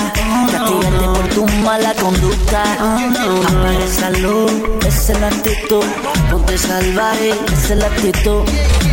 Castigarte 0.51 1.05
por 1.05 1.29
tu 1.29 1.47
mala 1.63 1.95
conducta. 1.95 2.63
Apaga 2.73 3.85
esa 3.85 4.11
luz, 4.11 4.53
es 4.85 5.21
la 5.21 5.29
actitud. 5.29 5.85
Ponte 6.29 6.59
salvaje, 6.59 7.33
es 7.53 7.71
la 7.71 7.87
actitud. 7.87 8.43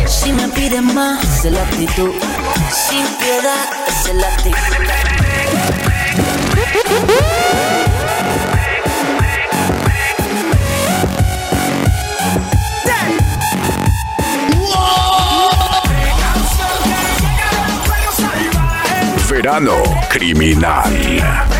Si 0.06 0.32
me 0.32 0.46
pides 0.50 0.82
más, 0.82 1.44
es 1.44 1.52
la 1.52 1.60
actitud. 1.60 2.12
Sin 2.70 3.04
piedad, 3.18 3.68
es 3.88 4.14
la 4.14 4.28
actitud. 4.28 4.60
Verano 19.40 19.80
criminal. 20.10 21.59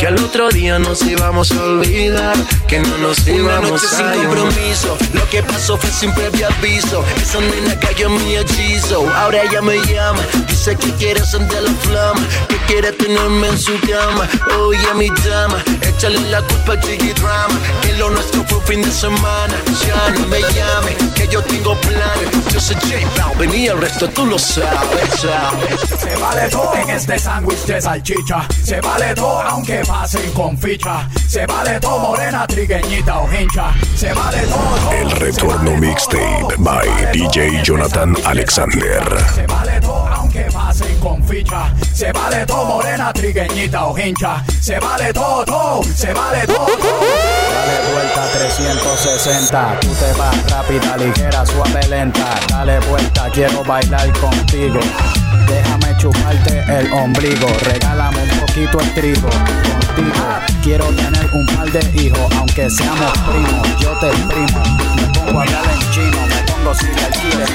Que 0.00 0.06
al 0.06 0.18
otro 0.24 0.48
día 0.48 0.78
nos 0.78 1.02
íbamos 1.02 1.52
a 1.52 1.62
olvidar. 1.62 2.34
Que 2.66 2.78
no 2.80 2.96
nos 2.98 3.18
Una 3.26 3.32
íbamos 3.36 3.70
noche 3.70 3.86
sin 3.88 4.06
a 4.06 4.14
llamar. 4.14 4.36
compromiso, 4.38 4.96
lo 5.12 5.28
que 5.28 5.42
pasó 5.42 5.76
fue 5.76 5.90
sin 5.90 6.12
previo 6.14 6.46
aviso. 6.48 7.04
Esa 7.20 7.40
nena 7.40 7.78
cayó 7.78 8.06
en 8.06 8.14
mi 8.24 8.36
hechizo, 8.36 9.06
ahora 9.14 9.42
ella 9.42 9.60
me 9.60 9.76
llama. 9.86 10.20
Dice 10.48 10.74
que 10.76 10.90
quiere 10.94 11.20
encender 11.20 11.62
la 11.62 11.72
flama, 11.82 12.26
que 12.48 12.56
quiere 12.66 12.92
tenerme 12.92 13.48
en 13.48 13.58
su 13.58 13.72
cama. 13.80 14.26
Oye, 14.58 14.94
mi 14.94 15.08
dama, 15.28 15.62
échale 15.82 16.18
la 16.30 16.40
culpa 16.42 16.74
a 16.74 16.80
Gigi 16.80 17.12
Drama. 17.12 17.58
Que 17.82 17.92
lo 17.94 18.08
nuestro 18.10 18.42
fue 18.44 18.60
fin 18.62 18.82
de 18.82 18.90
semana. 18.90 19.54
Ya 19.86 20.10
no 20.18 20.26
me 20.28 20.40
llame, 20.40 20.96
que 21.14 21.26
yo 21.28 21.42
tengo 21.42 21.74
planes. 21.80 22.52
Yo 22.52 22.60
soy 22.60 22.76
J 22.76 23.26
Balvin 23.34 23.54
y 23.54 23.66
el 23.66 23.78
resto 23.78 24.08
tú 24.08 24.24
lo 24.26 24.38
sabes, 24.38 25.10
sabes. 25.20 25.80
Se 26.00 26.16
vale 26.16 26.48
todo 26.48 26.74
en 26.76 26.90
este 26.90 27.18
sándwich 27.18 27.64
de 27.66 27.82
salchicha. 27.82 28.46
Se 28.64 28.80
vale 28.80 29.14
todo 29.14 29.40
aunque 29.42 29.82
pasen 29.90 30.30
con 30.32 30.56
ficha. 30.56 31.08
Se 31.28 31.44
vale 31.46 31.80
todo 31.80 31.98
morena, 31.98 32.46
trigueñita 32.46 33.18
o 33.18 33.28
hincha. 33.32 33.72
Se 33.96 34.12
vale 34.12 34.42
todo. 34.46 34.92
El 34.92 35.10
retorno 35.10 35.76
mixtape 35.76 36.54
by 36.58 36.88
DJ 37.12 37.62
Jonathan 37.64 38.14
Alexander. 38.24 39.02
Se 39.34 39.46
vale 39.46 39.80
todo 39.80 40.06
aunque 40.06 40.42
pasen 40.52 40.96
con 41.00 41.22
ficha. 41.24 41.74
Se 41.92 42.12
vale 42.12 42.46
todo 42.46 42.64
morena, 42.66 43.12
trigueñita 43.12 43.86
o 43.86 43.98
hincha. 43.98 44.44
Se 44.60 44.78
vale 44.78 45.12
todo, 45.12 45.44
todo. 45.44 45.82
Se 45.82 46.12
vale 46.12 46.46
todo. 46.46 46.66
Dale 46.66 47.92
vuelta 47.92 48.22
360, 48.32 49.80
tú 49.80 49.88
te 49.88 50.12
vas 50.18 50.50
rápida, 50.50 50.96
ligera, 50.96 51.44
suave, 51.44 51.86
lenta. 51.88 52.38
Dale 52.48 52.78
vuelta, 52.88 53.28
quiero 53.32 53.64
bailar 53.64 54.12
contigo. 54.20 54.80
Déjame 55.46 55.89
chuparte 56.00 56.64
el 56.66 56.90
ombligo, 56.94 57.46
regálame 57.64 58.22
un 58.22 58.40
poquito 58.40 58.80
el 58.80 58.94
trigo. 58.94 59.28
Contigo 59.28 60.24
quiero 60.62 60.86
tener 60.86 61.28
un 61.34 61.44
par 61.44 61.70
de 61.70 62.02
hijos, 62.02 62.32
aunque 62.38 62.70
seamos 62.70 63.12
primos. 63.28 63.68
Yo 63.78 63.90
te 63.98 64.08
primo, 64.08 64.62
me 64.96 65.18
pongo 65.18 65.40
a 65.40 65.42
hablar 65.42 65.64
en 65.74 65.90
chino, 65.92 66.26
me 66.26 66.42
pongo 66.50 66.74
si 66.74 66.86
le 66.86 67.06
quieres 67.20 67.50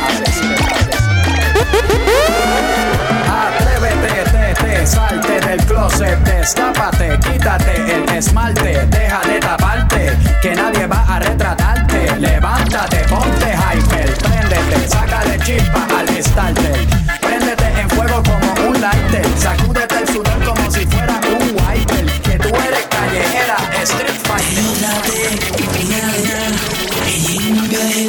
Atrévete, 3.27 4.29
te, 4.31 4.63
te, 4.63 4.85
salte 4.85 5.39
del 5.39 5.65
closet, 5.65 6.19
destápate, 6.19 7.17
quítate 7.19 7.95
el 7.95 8.09
esmalte, 8.15 8.85
deja 8.85 9.21
de 9.27 9.39
taparte, 9.39 10.17
que 10.43 10.55
nadie 10.55 10.85
va 10.85 11.03
a 11.07 11.19
retratarte. 11.19 12.15
Levántate, 12.19 12.97
ponte 13.09 13.55
hyper, 13.55 14.13
préndete, 14.13 14.87
sácale 14.87 15.39
chispa 15.39 15.87
al 15.97 16.23
starter. 16.23 17.24
En 17.85 17.91
fuego 17.91 18.23
como 18.23 18.67
un 18.67 18.81
lighter, 18.81 19.25
sacúdete 19.37 19.95
el 19.99 20.07
sudor 20.07 20.43
como 20.43 20.71
si 20.71 20.85
fuera 20.87 21.21
un 21.29 21.51
wiper. 21.51 22.05
Que 22.21 22.39
tú 22.39 22.49
eres 22.49 22.85
callejera, 22.89 23.57
street 23.83 24.19
fighter. 24.23 24.65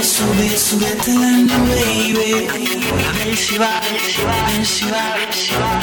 Sube, 0.03 0.59
sube 0.59 0.87
hasta 0.87 1.13
la 1.13 1.31
nube. 1.31 2.49
A 3.07 3.13
ver 3.19 3.37
si 3.37 3.59
va, 3.59 3.77
a 3.77 3.81
ver 3.81 4.01
si 4.01 4.23
va, 4.23 4.47
a 4.47 4.51
ver 4.51 4.67
si 4.67 4.85
va, 4.87 5.13
a 5.13 5.17
ver 5.19 5.35
si 5.35 5.55
va. 5.55 5.81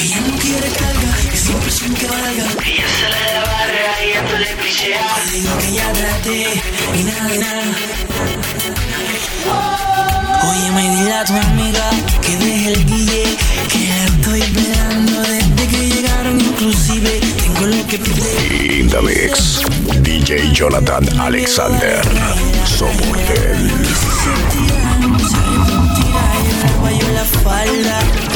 Ella 0.00 0.20
no 0.26 0.38
quiere 0.38 0.68
carga, 0.70 1.16
que 1.30 1.36
siempre 1.36 1.70
sin 1.70 1.94
que 1.94 2.06
valga. 2.06 2.46
Ella 2.66 2.86
sale 2.98 3.20
de 3.24 3.32
la 3.34 3.40
barra 3.40 4.04
y 4.04 4.06
ya 4.14 4.20
tú 4.26 4.36
le 4.36 4.52
picheas. 4.62 5.32
Digo 5.32 5.58
que 5.58 5.72
ya 5.74 5.92
trate 5.92 6.60
y 6.98 7.04
nada, 7.04 7.34
y 7.34 7.38
nada. 7.38 8.75
Oye, 10.56 10.70
me 10.72 10.96
dile 10.96 11.12
a 11.12 11.24
tu 11.24 11.34
amiga 11.34 11.90
que 12.22 12.36
deje 12.36 12.72
el 12.72 12.86
guille, 12.86 13.24
que 13.68 13.88
la 13.88 14.04
estoy 14.04 14.40
esperando 14.40 15.20
desde 15.20 15.66
que 15.68 15.88
llegaron, 15.88 16.40
inclusive 16.40 17.20
tengo 17.36 17.66
lo 17.66 17.86
que 17.86 17.98
pide. 17.98 18.80
In 18.80 18.88
the 18.88 19.02
mix, 19.02 19.60
DJ 20.02 20.50
Jonathan 20.52 21.04
Alexander. 21.20 22.00
Somortel. 22.64 23.70
Guayo 26.80 27.08
la 27.12 27.24
falda. 27.24 28.35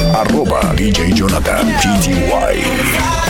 arroba 0.00 0.74
DJ 0.76 1.12
Jonathan 1.14 1.66
PTY. 1.80 3.21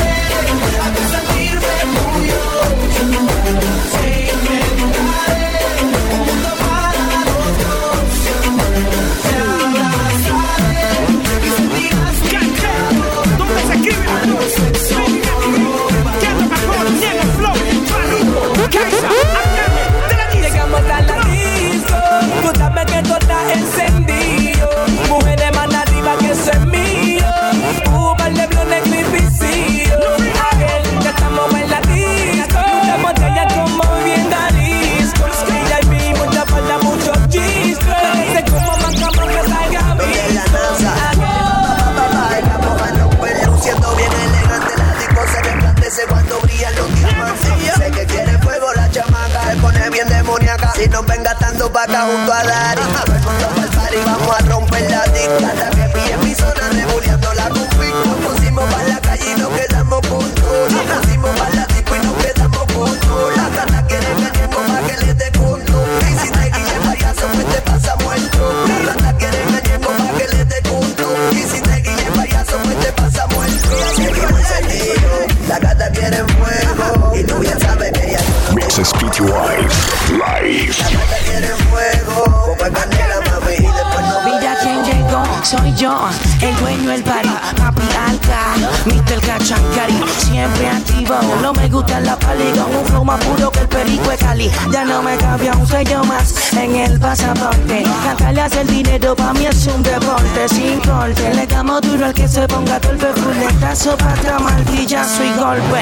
Soy 85.53 85.75
yo, 85.75 85.95
el 86.41 86.57
dueño 86.61 86.91
del 86.91 87.03
party, 87.03 87.29
papi 87.59 87.83
alca, 88.09 88.55
Mr. 88.87 89.21
Cachancari, 89.21 90.01
siempre 90.17 90.69
activo, 90.69 91.15
no 91.43 91.53
me 91.53 91.69
gusta 91.69 92.01
la 92.01 92.19
pali, 92.19 92.51
con 92.53 92.75
un 92.75 92.87
flow 92.87 93.05
más 93.05 93.23
puro 93.23 93.51
que 93.51 93.61
el 93.61 93.69
perico 93.69 94.09
de 94.09 94.17
Cali, 94.17 94.51
ya 94.71 94.85
no 94.85 95.03
me 95.03 95.15
cambia 95.17 95.53
un 95.53 95.67
sello 95.67 96.05
más 96.05 96.55
en 96.55 96.77
el 96.77 96.99
pasaporte, 96.99 97.83
cantarle 98.03 98.41
hace 98.41 98.63
el 98.63 98.67
dinero 98.69 99.15
pa' 99.15 99.35
mí 99.35 99.45
es 99.45 99.67
un 99.67 99.83
deporte, 99.83 100.49
sin 100.49 100.81
corte, 100.81 101.35
le 101.35 101.47
damos 101.47 101.83
duro 101.83 102.07
al 102.07 102.15
que 102.15 102.27
se 102.27 102.49
ponga 102.49 102.81
torpe, 102.81 103.13
fuletazo, 103.13 103.95
pata, 103.99 104.39
martillazo 104.39 105.23
y 105.23 105.33
golpe, 105.39 105.81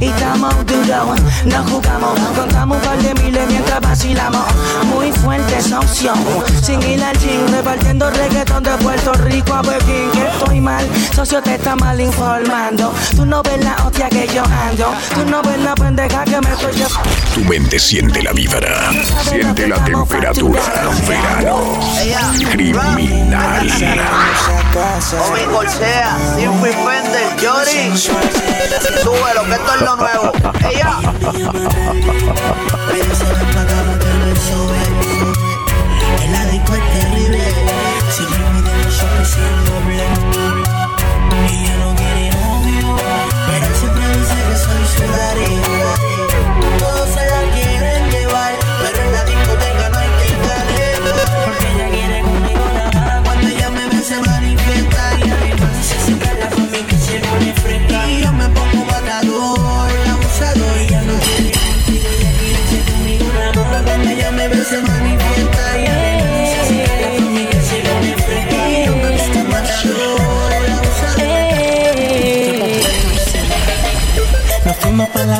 y 0.00 0.06
estamos 0.06 0.54
duros, 0.66 1.20
no 1.44 1.64
jugamos, 1.70 2.18
contamos 2.36 2.76
un 2.78 2.82
par 2.82 2.98
de 2.98 3.22
miles 3.22 3.46
mientras 3.48 3.80
vacilamos, 3.80 4.46
muy 4.92 5.12
fuerte 5.12 5.58
esa 5.58 5.78
opción, 5.78 6.18
sin 6.60 6.82
ir 6.82 7.04
al 7.04 7.16
gym, 7.18 7.46
repartiendo 7.52 8.10
reggaetón 8.10 8.64
de 8.64 8.72
Puerto 8.78 9.11
Rico 9.14 9.54
a 9.54 9.62
Pekín, 9.62 10.10
que 10.12 10.26
estoy 10.26 10.60
mal, 10.60 10.84
socio 11.14 11.42
te 11.42 11.54
está 11.54 11.76
mal 11.76 12.00
informando, 12.00 12.92
tú 13.14 13.26
no 13.26 13.42
ves 13.42 13.62
la 13.64 13.76
hostia 13.84 14.08
que 14.08 14.26
yo 14.28 14.42
ando, 14.44 14.94
tú 15.14 15.24
no 15.30 15.42
ves 15.42 15.58
la 15.60 15.74
pendeja 15.74 16.24
que 16.24 16.40
me 16.40 16.52
estoy. 16.52 16.72
Tu 17.34 17.40
mente 17.44 17.78
siente 17.78 18.22
la 18.22 18.32
vibra, 18.32 18.90
siente 19.22 19.68
la 19.68 19.82
temperatura. 19.84 20.62
Verano 21.06 21.78
criminal. 22.50 23.68
Omi 25.28 25.40
Corsea, 25.52 26.16
Simple 26.36 26.72
Fender, 26.72 27.26
Jory. 27.40 27.96
Súbelo, 29.02 29.44
que 29.44 29.52
esto 29.52 29.74
es 29.74 29.80
lo 29.82 29.96
nuevo. 29.96 30.32
Ella. 30.70 30.98
El 36.22 36.34
adicto 36.34 36.74
es 36.74 36.92
terrible. 36.92 37.51
Los 39.02 39.10
ojos 39.10 39.28
sin 39.28 39.64
doble. 39.64 40.04
Ella 41.50 41.76
no 41.78 41.94
quiere 41.96 42.30
novio, 42.30 42.96
pero 43.46 43.74
siempre 43.74 44.08
dice 44.16 44.34
que 44.48 44.56
soy 44.56 44.84
su 44.86 45.02
daddy. 45.12 46.31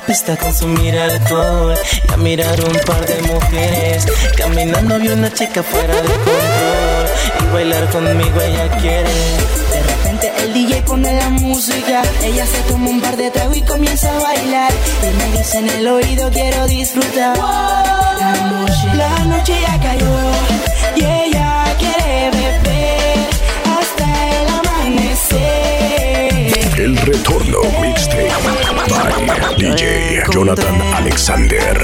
Pista 0.01 0.37
con 0.37 0.49
consumir 0.49 0.99
alcohol 0.99 1.75
y 2.09 2.13
a 2.13 2.17
mirar 2.17 2.59
un 2.65 2.79
par 2.87 3.05
de 3.07 3.23
mujeres. 3.23 4.07
Caminando 4.37 4.99
vi 4.99 5.09
una 5.09 5.33
chica 5.33 5.63
fuera 5.63 5.95
de 5.95 6.09
control 6.09 7.07
y 7.41 7.45
bailar 7.53 7.91
conmigo 7.91 8.41
ella 8.41 8.69
quiere. 8.81 9.11
De 9.73 9.83
repente 9.83 10.33
el 10.39 10.55
DJ 10.55 10.83
pone 10.83 11.13
la 11.15 11.29
música, 11.31 12.03
ella 12.23 12.47
se 12.47 12.61
toma 12.69 12.91
un 12.91 13.01
par 13.01 13.17
de 13.17 13.31
tragos 13.31 13.57
y 13.57 13.63
comienza 13.63 14.15
a 14.17 14.21
bailar. 14.21 14.73
Y 15.03 15.07
me 15.17 15.39
dice 15.39 15.59
en 15.59 15.69
el 15.69 15.89
oído 15.89 16.31
quiero 16.31 16.67
disfrutar. 16.67 17.37
La 17.37 18.33
noche, 18.51 18.95
la 18.95 19.19
noche 19.25 19.55
ya 19.61 19.81
cayó 19.81 20.17
y 20.97 21.05
ella 21.05 21.65
quiere 21.79 22.31
beber 22.31 23.19
hasta 23.79 24.07
el 24.39 24.49
amanecer. 24.61 26.03
El 26.79 26.97
retorno 26.97 27.59
mixtape 27.81 28.31
by 28.93 29.55
DJ 29.57 30.23
Jonathan 30.31 30.81
Alexander. 30.95 31.77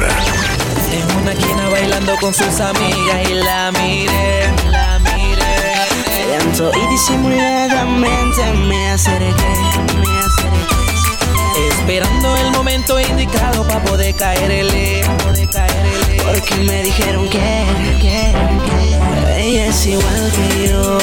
En 0.93 1.17
una 1.17 1.33
esquina 1.33 1.69
bailando 1.71 2.17
con 2.21 2.35
sus 2.35 2.61
amigas 2.61 3.29
y 3.31 3.35
la 3.35 3.73
miré, 3.73 4.49
la 4.71 4.99
miré. 4.99 6.39
Llanto 6.39 6.71
y 6.75 6.87
disimuladamente 6.91 8.53
me 8.69 8.91
acerqué, 8.91 9.55
me 10.01 10.19
acerqué. 10.19 10.28
Esperando 11.89 12.37
el 12.37 12.51
momento 12.51 13.01
indicado 13.01 13.67
para 13.67 13.83
poder 13.83 14.15
poder 15.25 15.49
caerle. 15.49 16.21
Porque 16.23 16.55
me 16.57 16.83
dijeron 16.83 17.27
que, 17.31 17.65
que, 17.99 18.35
que 18.69 19.41
ella 19.41 19.69
es 19.69 19.87
igual 19.87 20.31
que 20.37 20.69
yo. 20.69 20.99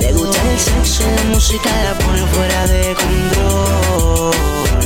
Le 0.00 0.12
gusta 0.12 0.40
el 0.48 0.60
sexo, 0.60 1.02
la 1.16 1.24
música 1.34 1.70
la 1.82 1.94
pone 1.98 2.24
fuera 2.24 2.66
de 2.68 2.94
control. 2.94 4.30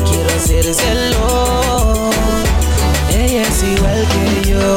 Quiero 0.08 0.30
hacérselo. 0.38 2.10
Ella 3.10 3.42
es 3.42 3.62
igual 3.62 4.06
que 4.08 4.48
yo. 4.48 4.74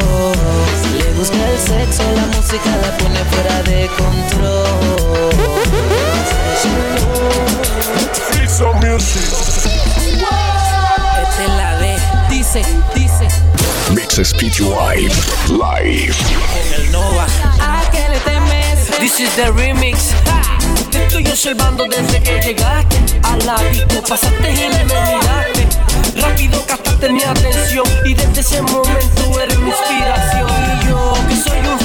Le 0.98 1.10
gusta 1.14 1.50
el 1.52 1.58
sexo, 1.58 2.02
la 2.14 2.26
música 2.36 2.76
la 2.82 2.98
pone 2.98 3.24
fuera 3.30 3.62
de 3.62 3.88
control. 3.96 4.68
Music. 8.82 9.77
Dice, 12.58 12.74
dice. 12.94 13.28
Mixes 13.94 14.34
PTY 14.34 15.08
live. 15.48 16.14
Con 16.52 16.74
el 16.74 16.92
Nova. 16.92 17.26
¿A 17.60 17.82
qué 17.90 18.08
le 18.08 18.18
temes? 18.20 18.90
This 18.98 19.20
is 19.20 19.30
the 19.36 19.50
remix. 19.52 20.10
Te 20.90 21.04
estoy 21.04 21.26
observando 21.26 21.86
desde 21.86 22.22
que 22.22 22.40
llegaste 22.40 22.96
al 23.22 23.38
disco. 23.72 24.02
Pasaste 24.08 24.50
y 24.50 24.68
me 24.68 24.84
miraste. 24.84 26.20
Rápido 26.20 26.64
captaste 26.66 27.08
mi 27.10 27.22
atención. 27.22 27.84
Y 28.04 28.14
desde 28.14 28.40
ese 28.40 28.62
momento 28.62 29.40
eres 29.40 29.58
mi 29.58 29.70
inspiración. 29.70 30.50
Y 30.82 30.88
yo, 30.88 31.14
que 31.28 31.36
soy 31.36 31.58
un 31.58 31.77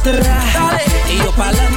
atrás. 0.00 0.82
Y 1.10 1.18
yo 1.18 1.32
pa'lante 1.32 1.69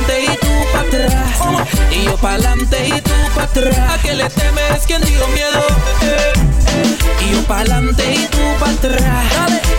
Y 1.91 2.03
yo 2.05 2.17
pa'lante 2.17 2.87
y 2.87 3.01
tú 3.01 3.11
pa' 3.35 3.43
atrás. 3.43 3.77
¿A 3.93 4.01
qué 4.01 4.13
le 4.13 4.29
temes? 4.29 4.85
¿Quién 4.85 5.01
dio 5.01 5.27
miedo? 5.29 5.59
Eh, 6.01 6.33
eh. 6.67 7.25
Y 7.25 7.31
yo 7.33 7.43
pa'lante 7.43 8.13
y 8.13 8.25
tú 8.27 8.39
pa' 8.59 8.69
atrás. 8.69 9.25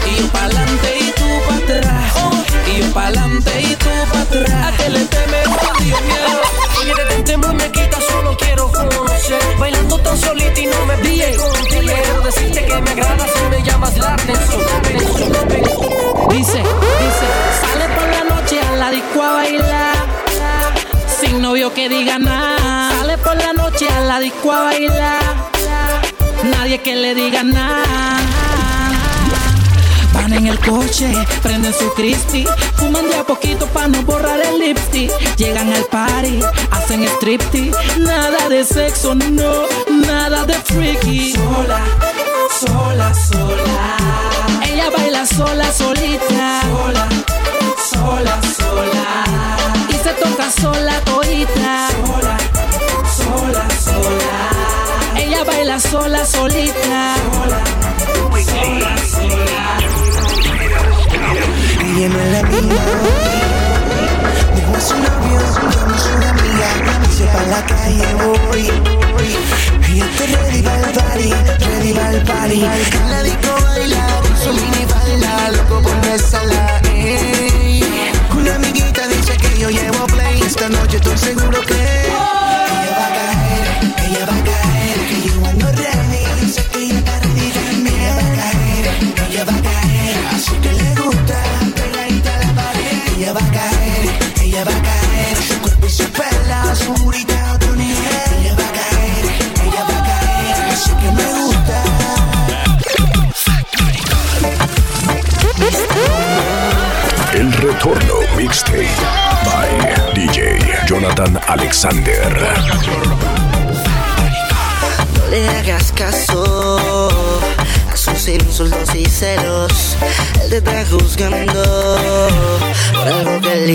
Y 0.07 0.21
yo 0.21 0.29
pa'lante 0.29 0.99
y 1.01 1.11
tú 1.13 1.25
pa' 1.49 1.57
atrás. 1.57 2.13
Y 2.67 2.81
yo 2.81 2.93
pa'lante 2.93 3.61
y 3.63 3.77
tú 3.77 3.91
pa' 4.13 4.21
atrás. 4.21 4.73
¿A 4.73 4.77
qué 4.77 4.91
le 4.91 5.05
temes? 5.05 5.47
¿Quién 5.47 5.85
dio 5.85 6.01
miedo? 6.03 6.41
Oye, 6.81 6.95
detente 6.95 7.37
muñequita, 7.37 7.99
solo 8.11 8.37
quiero 8.37 8.71
conocer. 8.71 9.41
Bailando 9.59 9.99
tan 9.99 10.19
solita 10.19 10.61
y 10.61 10.67
no 10.67 10.87
me 10.87 10.97
pide 10.99 11.37
contigo. 11.37 11.81
Quiero 11.81 12.21
decirte 12.23 12.65
que 12.65 12.81
me 12.81 12.91
agradas 12.91 13.31
y 13.45 13.51
me 13.51 13.63
llamas 13.63 13.97
la 13.97 14.15
atención. 14.15 14.63
Dice, 16.31 16.59
dice, 16.59 17.27
sale 17.61 17.89
por 17.95 18.09
la 18.09 18.35
noche 18.35 18.61
a 18.61 18.77
la 18.77 18.91
disco 18.91 19.23
a 19.23 19.33
bailar. 19.35 20.24
Sin 21.25 21.41
novio 21.41 21.73
que 21.73 21.89
diga 21.89 22.19
nada. 22.19 22.91
Sale 22.99 23.17
por 23.17 23.35
la 23.37 23.55
noche 23.55 23.89
a 23.89 24.01
la 24.01 24.21
disco 24.21 24.53
a 24.53 24.65
bailar. 24.65 25.23
Nadie 26.51 26.83
que 26.83 26.97
le 26.97 27.15
diga 27.15 27.43
nada. 27.43 28.21
Van 30.13 30.33
en 30.35 30.47
el 30.47 30.59
coche, 30.59 31.11
prenden 31.43 31.73
su 31.73 31.93
crispy, 31.95 32.47
fuman 32.77 33.09
de 33.09 33.17
a 33.17 33.25
poquito 33.25 33.67
para 33.69 33.89
no 33.89 34.03
borrar 34.03 34.39
el 34.41 34.59
lipstick. 34.59 35.11
Llegan 35.37 35.73
al 35.73 35.85
party, 35.85 36.41
hacen 36.71 37.05
striptease, 37.17 37.99
nada 38.01 38.49
de 38.51 38.63
sexo, 38.65 39.15
no, 39.15 39.67
nada 40.07 40.45
de 40.45 40.55
freaky. 40.55 41.33
Sola, 41.33 41.81
sola, 42.61 43.15
sola. 43.15 43.97
Ella 44.71 44.91
baila 44.91 45.27
sola, 45.27 45.73
solita. 45.73 46.61
Sola, 46.63 47.09
sola, 47.91 48.41
sola. 48.59 49.84
Se 50.05 50.13
toca 50.23 50.51
sola, 50.51 51.01
todita. 51.01 51.89
Sola, 51.89 52.37
sola, 53.17 53.69
sola. 53.71 55.17
Ella 55.17 55.45
baila 55.45 55.81
sola, 55.81 56.27
solita. 56.27 57.15
Sola, 57.33 57.65
sola, 58.45 58.97
sola. 59.09 60.64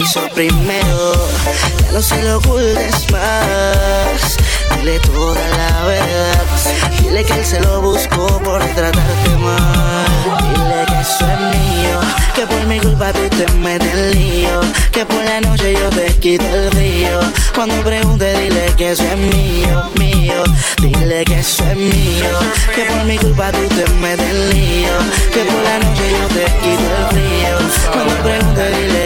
Hizo 0.09 0.27
primero. 0.33 1.13
Ya 1.83 1.91
no 1.91 2.01
se 2.01 2.21
lo 2.23 2.37
ocultes 2.37 3.11
más. 3.11 4.37
Dile 4.75 4.99
toda 4.99 5.47
la 5.49 5.85
verdad. 5.85 6.45
Dile 7.01 7.23
que 7.23 7.33
él 7.33 7.45
se 7.45 7.59
lo 7.59 7.81
buscó 7.81 8.27
por 8.43 8.59
tratarte 8.59 9.29
mal. 9.37 10.07
Dile 10.53 10.85
que 10.87 10.99
eso 11.01 11.25
es 11.33 11.39
mío. 11.57 11.99
Que 12.33 12.47
por 12.47 12.65
mi 12.65 12.79
culpa 12.79 13.11
tú 13.13 13.27
te 13.37 13.51
metes 13.53 13.93
en 13.93 14.11
lío. 14.11 14.61
Que 14.91 15.05
por 15.05 15.23
la 15.23 15.41
noche 15.41 15.73
yo 15.73 15.89
te 15.89 16.07
quito 16.15 16.45
el 16.45 16.71
río. 16.71 17.19
Cuando 17.53 17.75
pregunte, 17.83 18.33
dile 18.39 18.73
que 18.77 18.91
eso 18.91 19.03
es 19.03 19.17
mío, 19.17 19.91
mío. 19.95 20.43
Dile 20.81 21.23
que 21.25 21.39
eso 21.39 21.63
es 21.65 21.75
mío. 21.75 22.31
Que 22.73 22.85
por 22.85 23.03
mi 23.05 23.17
culpa 23.17 23.51
tú 23.51 23.67
te 23.75 23.85
metes 23.93 24.27
en 24.27 24.49
lío. 24.49 24.93
Que 25.33 25.43
por 25.43 25.63
la 25.63 25.77
noche 25.79 26.05
yo 26.17 26.27
te 26.35 26.45
quito 26.63 26.87
el 26.97 27.09
río. 27.15 27.39
Cuando 27.93 28.15
pregunte, 28.23 28.69
dile 28.71 28.98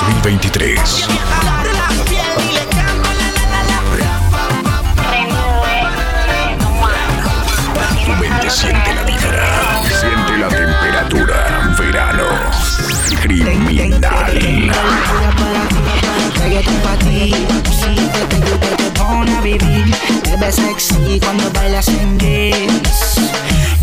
2023. 0.00 1.06
La 10.38 10.38
la 10.38 10.48
temperatura, 10.48 11.74
verano, 11.78 12.24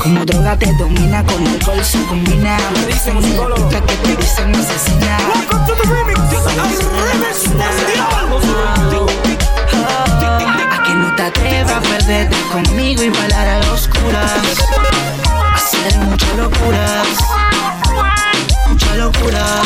como 0.01 0.23
droga 0.23 0.57
te 0.57 0.73
domina, 0.75 1.23
con 1.25 1.45
alcohol 1.45 1.83
se 1.83 2.01
combina. 2.05 2.57
Me 2.73 2.85
dicen 2.87 3.15
música 3.15 3.81
que 3.85 3.95
te 3.97 4.15
dicen 4.15 4.55
asesina. 4.55 5.17
A 10.71 10.83
que 10.83 10.93
no 10.95 11.15
te 11.15 11.23
atrevas 11.23 11.73
a 11.73 11.81
perderte 11.81 12.37
conmigo 12.51 13.03
y 13.03 13.09
bailar 13.09 13.47
a 13.47 13.59
las 13.59 13.67
oscuras. 13.67 14.31
Hacer 15.53 15.97
muchas 15.99 16.35
locuras. 16.37 17.07
Muchas 18.69 18.95
locuras. 18.95 19.65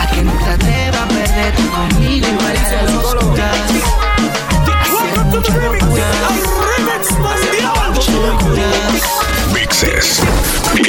A 0.00 0.06
que 0.06 0.22
no 0.22 0.32
te 0.32 0.50
atrevas 0.50 1.00
a 1.00 1.08
perderte 1.08 1.66
conmigo 1.66 2.26
y 2.28 2.36
bailar 2.36 2.74
a 2.74 2.82
las 2.84 2.94
oscuras. 2.94 3.70
Hacer 4.80 5.24
muchas 5.24 5.56
locuras 5.56 6.55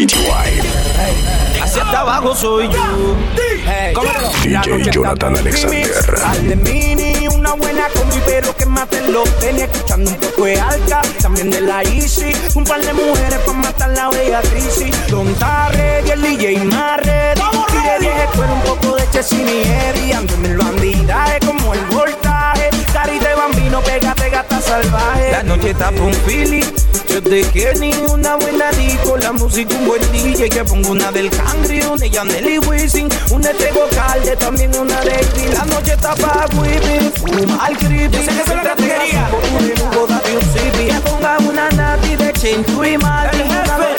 PTY. 0.08 1.62
Hacia 1.62 1.84
abajo 1.84 2.34
soy 2.34 2.70
yo. 2.70 3.16
Hey, 3.66 3.94
DJ 4.44 4.92
Jonathan 4.92 5.36
Alexander. 5.36 5.92
Al 6.26 6.48
de 6.48 6.56
mini, 6.56 7.28
una 7.28 7.54
buena 7.54 7.88
combi, 7.94 8.16
pero 8.26 8.56
que 8.56 8.66
maten 8.66 9.12
lo 9.12 9.24
tenía 9.42 9.66
escuchando 9.66 10.10
un 10.10 10.18
poco 10.18 10.46
de 10.46 10.60
alta, 10.60 11.02
también 11.22 11.50
de 11.50 11.62
la 11.62 11.84
Easy. 11.84 12.32
Un 12.56 12.64
par 12.64 12.82
de 12.82 12.94
mujeres 12.94 13.40
para 13.40 13.58
matar 13.58 13.90
la 13.90 14.10
bella 14.10 14.42
crisis. 14.44 14.96
Don 15.10 15.34
está 25.70 25.92
por 25.92 26.04
un 26.04 26.14
feeling. 26.14 26.64
Yo 27.10 27.22
de 27.22 27.42
Kenny, 27.42 27.94
una 28.10 28.36
buena 28.36 28.70
disco, 28.72 29.18
la 29.18 29.32
música 29.32 29.74
un 29.76 29.88
buen 29.88 30.12
DJ 30.12 30.50
que 30.50 30.64
pongo 30.64 30.92
una 30.92 31.12
del 31.12 31.30
Cangri, 31.30 31.82
una 31.82 31.98
de 31.98 32.10
Yaneli 32.10 32.60
Wisin, 32.60 33.10
una 33.32 33.54
de 33.54 33.72
Calde, 33.96 34.36
también 34.38 34.72
una 34.78 35.02
de 35.02 35.12
Ivy. 35.12 35.54
La 35.54 35.66
noche 35.66 35.94
está 35.94 36.16
para 36.16 36.46
Whipping, 36.56 37.12
fuma 37.14 37.66
al 37.66 37.78
creepy. 37.78 38.18
Yo 38.18 38.24
sé 38.24 38.32
que 38.32 38.42
es 38.42 38.48
una 38.48 38.64
categoría. 38.64 39.30
Que 40.78 41.10
ponga 41.10 41.38
una 41.40 41.70
nati 41.72 42.16
de 42.16 42.34
Chintu 42.34 42.84
y 42.84 42.98
bella 42.98 43.97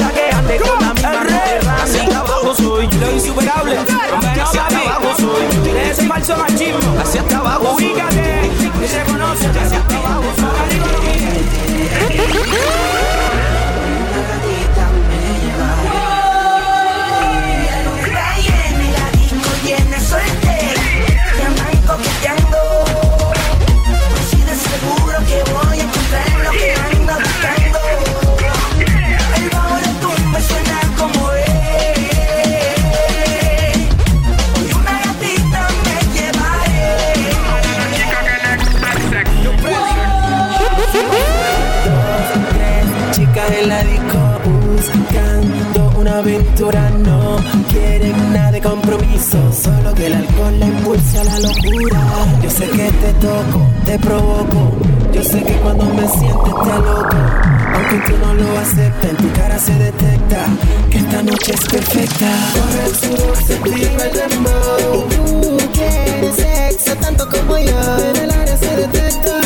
que 0.49 0.55
ande 0.55 0.69
con 0.69 0.81
la 0.81 0.95
misma. 0.95 1.83
Hacia 1.83 2.19
abajo 2.19 2.55
soy 2.55 2.89
yo, 2.89 2.99
lo 2.99 3.13
insuperable. 3.13 3.79
Hacia 3.79 4.67
abajo 4.67 5.15
soy 5.17 5.67
yo. 5.67 5.79
Ese 5.79 6.07
falso 6.07 6.37
machismo, 6.37 7.01
hacia 7.01 7.21
hasta 7.21 7.39
abajo. 7.39 7.75
Ubícate, 7.75 8.51
ni 8.81 8.89
se 8.89 9.03
conoce, 9.05 9.47
hacia 9.47 9.79
hasta 9.79 9.97
abajo 9.97 10.23
llena 12.19 13.19
de 48.61 48.69
compromiso 48.69 49.39
Solo 49.53 49.95
que 49.95 50.07
el 50.07 50.15
alcohol 50.15 50.59
la 50.59 50.67
impulsa 50.67 51.21
a 51.21 51.25
la 51.25 51.41
locura. 51.41 52.01
Yo 52.43 52.51
sé 52.51 52.69
que 52.69 52.93
te 52.93 53.13
toco, 53.15 53.61
te 53.85 53.99
provoco 53.99 54.73
Yo 55.13 55.23
sé 55.23 55.43
que 55.43 55.55
cuando 55.55 55.85
me 55.85 56.07
sientes 56.09 56.55
te 56.65 56.73
aloco. 56.73 57.17
Aunque 57.75 57.97
tú 58.07 58.19
no 58.25 58.35
lo 58.35 58.59
aceptes 58.59 59.11
En 59.11 59.17
tu 59.17 59.33
cara 59.33 59.59
se 59.59 59.75
detecta 59.75 60.47
Que 60.91 60.99
esta 60.99 61.23
noche 61.23 61.55
es 61.55 61.69
perfecta. 61.69 62.31
Corre 62.55 62.85
el 62.87 62.95
sudor, 62.97 63.37
sentir 63.37 63.91
el 64.05 64.13
dembow 64.13 65.09
Tú 65.09 65.59
quieres 65.73 66.37
sexo 66.37 66.97
tanto 67.01 67.29
como 67.29 67.59
yo 67.59 67.99
En 68.11 68.17
el 68.17 68.31
área 68.31 68.57
se 68.57 68.77
detecta 68.77 69.41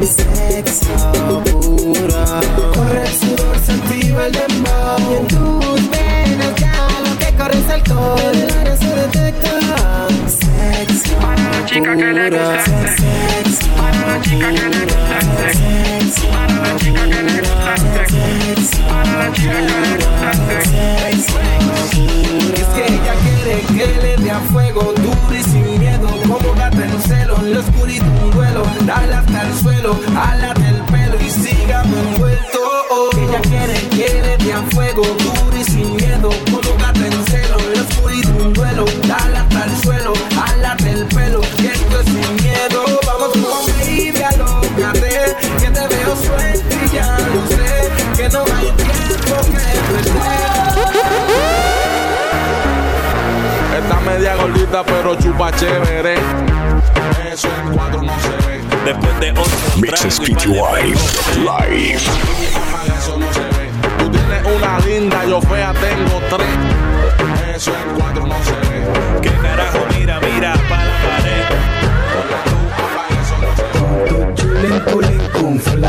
Mi 0.00 0.06
sexo 0.06 1.42
puro. 1.44 2.72
Corre 2.74 3.02
el 3.02 3.14
sudor, 3.18 3.56
sentir 3.66 4.14
el 4.14 4.32
dembow 4.32 5.53
chica 11.74 11.96
que 11.96 12.12
le 12.12 12.30
la 12.30 12.62
chica 14.22 14.52
que 14.52 14.68
le 14.70 14.86
la 14.86 16.76
chica 16.78 17.02
que 17.04 17.22
le 17.22 17.42
la 19.18 19.32
chica 19.32 19.56
que 19.56 19.72
le 19.72 20.04
Es 22.54 22.68
que 22.74 22.84
ella 22.94 23.14
quiere 23.24 23.56
que 23.76 23.86
le 24.02 24.12
dé 24.22 24.30
a 24.30 24.38
fuego 24.52 24.82
duro 24.96 25.34
y 25.36 25.42
sin 25.42 25.66
miedo 25.80 26.08
Como 26.28 26.54
gata 26.54 26.84
en 26.84 27.02
celo, 27.02 27.34
en 27.38 27.54
la 27.54 27.58
oscuridad 27.58 28.22
un 28.22 28.30
duelo 28.30 28.62
Dale 28.86 29.14
hasta 29.14 29.42
el 29.42 29.54
suelo, 29.54 29.98
álate 30.16 30.60
el 30.60 30.63
media 54.14 54.36
gordita, 54.36 54.84
pero 54.84 55.16
chupa 55.16 55.50
chévere. 55.52 56.14
Eso 57.32 57.48
en 57.48 57.74
cuatro 57.74 58.02
no 58.02 58.12
se 58.20 58.28
ve. 58.46 58.60
Después 58.84 59.20
de 59.20 59.30
otro 59.32 59.80
Mixes 59.80 60.20
PTY. 60.20 60.94
Live. 61.42 61.94
Eso 61.94 63.18
no 63.18 63.32
se 63.32 63.40
ve. 63.40 63.70
Tú 63.98 64.08
tienes 64.10 64.42
una 64.56 64.78
linda, 64.80 65.24
yo 65.24 65.40
fea 65.42 65.72
tengo 65.72 66.20
tres. 66.30 66.46
Eso 67.56 67.72
en 67.72 67.98
cuatro 67.98 68.26
no 68.26 68.36
se 68.44 68.52
ve. 68.52 68.84
¿Qué 69.20 69.30
carajo? 69.42 69.78
Mira, 69.98 70.20
mira, 70.20 70.54
para 70.68 70.84
la 70.84 70.94
pared. 71.02 71.44
Chulín, 74.34 74.80
culín, 74.92 75.22
cum 75.32 75.58
fly. 75.58 75.84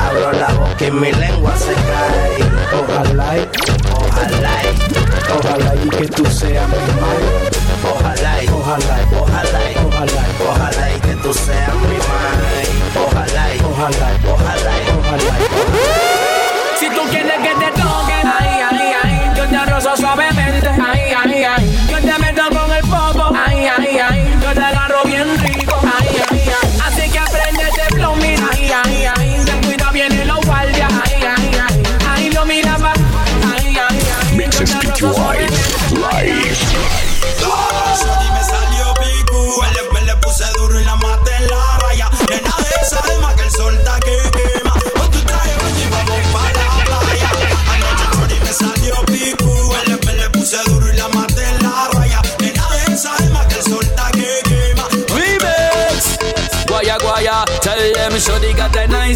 Abro 0.00 0.32
la 0.32 0.48
boca 0.54 0.86
y 0.86 0.90
mi 0.90 1.12
lengua 1.12 1.54
se 1.56 1.74
cae. 1.74 2.38
Ojalá, 2.80 3.34
ojalá, 3.92 4.62
ojalá 5.38 5.74
y 5.84 5.88
que 5.88 6.06
tú 6.06 6.24
seas 6.26 6.68
mi 6.68 7.00
madre. 7.00 7.73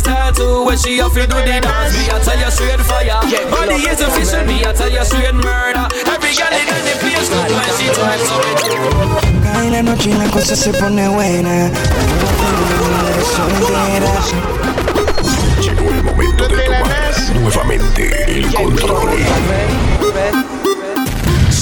Got 0.02 0.30
a 0.30 0.32
tattoo 0.32 0.64
When 0.64 0.76
she 0.78 1.00
off 1.00 1.16
you 1.16 1.26
do 1.26 1.36
the 1.36 1.60
dance. 1.60 1.92
Me 1.94 2.10
I 2.10 2.18
tell 2.22 2.38
you 2.38 2.50
straight 2.50 2.80
fire. 2.80 3.20
Body 3.50 3.74
is 3.74 4.00
official 4.00 4.44
Me 4.44 4.64
I 4.64 4.72
tell 4.72 4.90
you 4.90 5.04
straight 5.04 5.34
murder. 5.34 5.86
Every 6.06 6.34
girl 6.34 6.52
in 6.52 6.66
the 6.66 6.94
place 7.00 7.30
Look 7.30 7.48
when 7.48 7.70
she 7.78 7.86
talks 7.94 8.22
so 8.28 8.36
it 8.40 8.62
Cae 9.42 9.70
la 9.70 9.82
noche 9.82 10.10
y 10.10 10.14
la 10.14 10.30
cosa 10.30 10.54
se 10.56 10.72
pone 10.72 11.08
buena. 11.08 11.70
soltera. 13.34 14.12
Llegó 15.60 15.90
el 15.90 16.02
momento 16.02 16.48
de 16.48 16.58
tomar 16.64 17.14
nuevamente 17.34 18.38
el 18.38 18.54
control. 18.54 19.08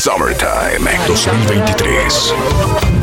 Summertime 0.07 0.89
2023. 1.09 2.35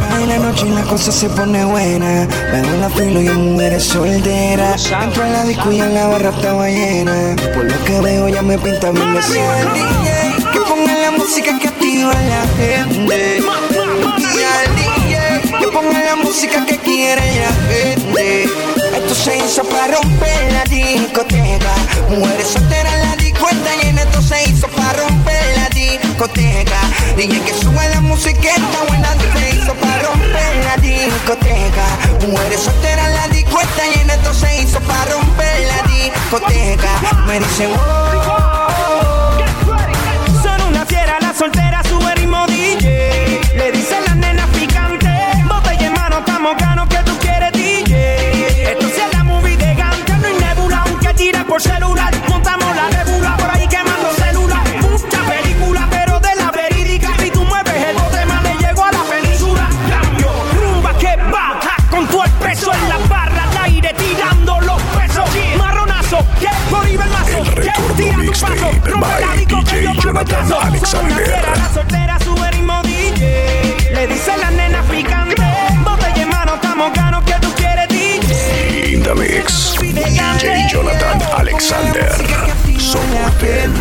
Cae 0.07 0.25
la 0.25 0.37
noche 0.39 0.67
y 0.67 0.69
la 0.69 0.83
cosa 0.83 1.11
se 1.11 1.27
pone 1.27 1.65
buena. 1.65 2.25
Veo 2.49 2.77
la 2.77 2.89
filo 2.89 3.21
y 3.21 3.27
en 3.27 3.51
mujeres 3.51 3.83
solteras. 3.83 4.89
Entro 4.89 5.25
a 5.25 5.27
la 5.27 5.43
disco 5.43 5.69
y 5.73 5.81
en 5.81 5.93
la 5.93 6.07
barra 6.07 6.29
estaba 6.29 6.69
llena. 6.69 7.35
Por 7.53 7.65
lo 7.65 7.83
que 7.83 7.99
veo 7.99 8.29
ya 8.29 8.41
me 8.41 8.57
pinta 8.57 8.91
bien 8.91 9.15
DJ. 9.15 10.53
Que 10.53 10.59
ponga 10.61 10.93
la 10.95 11.11
música 11.11 11.59
que 11.59 11.67
activa 11.67 12.13
la 12.13 12.47
gente. 12.55 13.39
Y 13.41 14.43
al 14.55 14.75
DJ 14.77 15.59
que 15.59 15.67
ponga 15.73 15.99
la 16.05 16.15
música 16.15 16.65
que 16.65 16.77
quiere 16.77 17.21
la 17.41 17.53
gente. 17.67 18.43
Esto 18.95 19.13
se 19.13 19.37
hizo 19.39 19.65
para 19.65 19.97
romper 19.97 20.53
la 20.53 20.63
discoteca. 20.63 21.73
Mujeres 22.07 22.47
solteras 22.47 22.93
en 22.93 23.01
la 23.01 23.12
y 23.51 23.87
en 23.87 23.97
esto 23.97 24.21
se 24.21 24.41
hizo 24.49 24.67
para 24.69 24.93
romper 24.93 25.57
la 25.57 25.67
discoteca. 25.69 26.79
DJ 27.17 27.41
que 27.41 27.53
suba 27.53 27.85
la 27.89 27.99
musiqueta 28.01 28.83
buena 28.87 29.09
se 29.37 29.55
hizo 29.55 29.73
para 29.75 30.03
romper 30.03 30.65
la 30.65 30.77
discoteca. 30.77 31.85
Mujeres 32.27 32.61
solteras 32.61 33.11
la 33.11 33.27
discoteca 33.27 33.87
y 33.95 33.99
en 33.99 34.09
esto 34.09 34.33
se 34.33 34.61
hizo 34.61 34.79
para 34.81 35.05
romper 35.11 35.67
la 35.67 35.83
discoteca. 35.91 36.89
Me 37.27 37.39
dicen, 37.39 37.71
oh, 37.75 39.37
Son 40.41 40.61
una 40.69 40.85
fiera, 40.85 41.17
la 41.19 41.33
soltera 41.33 41.83
sube 41.83 42.15
ritmo 42.15 42.45
DJ. 42.47 43.41
Le 43.55 43.71
dicen 43.71 44.03
las 44.05 44.15
nenas 44.15 44.47
picantes. 44.49 45.47
Botella 45.47 45.87
en 45.87 45.93
mano, 45.93 46.19
estamos 46.19 46.55
ganos 46.57 46.87
que 46.87 46.97
tú 47.03 47.17
quieres 47.19 47.51
DJ. 47.51 48.71
Esto 48.71 48.87
es 48.87 49.13
la 49.13 49.23
movie 49.23 49.57
de 49.57 49.75
Gante, 49.75 50.13
no 50.13 50.27
hay 50.27 50.33
nebula, 50.35 50.83
aunque 50.85 51.13
tira 51.13 51.43
por 51.43 51.61
celular. 51.61 52.12
Jonathan 70.23 70.67
Alexander. 70.67 71.17
fiera, 71.17 71.55
la 71.57 71.73
soltera 71.73 72.19
sube 72.19 72.51
ritmo 72.51 72.81
DJ. 72.83 73.91
Le 73.93 74.07
dicen 74.07 74.39
las 74.39 74.53
nenas 74.53 74.85
picantes. 74.85 75.37
Botella 75.83 76.21
en 76.21 76.29
mano, 76.29 76.55
estamos 76.55 76.93
ganos 76.93 77.23
que 77.25 77.33
tú 77.41 77.53
quieres 77.55 77.89
DJ. 77.89 78.93
In 78.93 79.03
the 79.03 79.13
mix. 79.15 79.75
DJ 79.81 80.69
Jonathan 80.71 81.21
Alexander. 81.37 82.09
Soporten. 82.79 83.73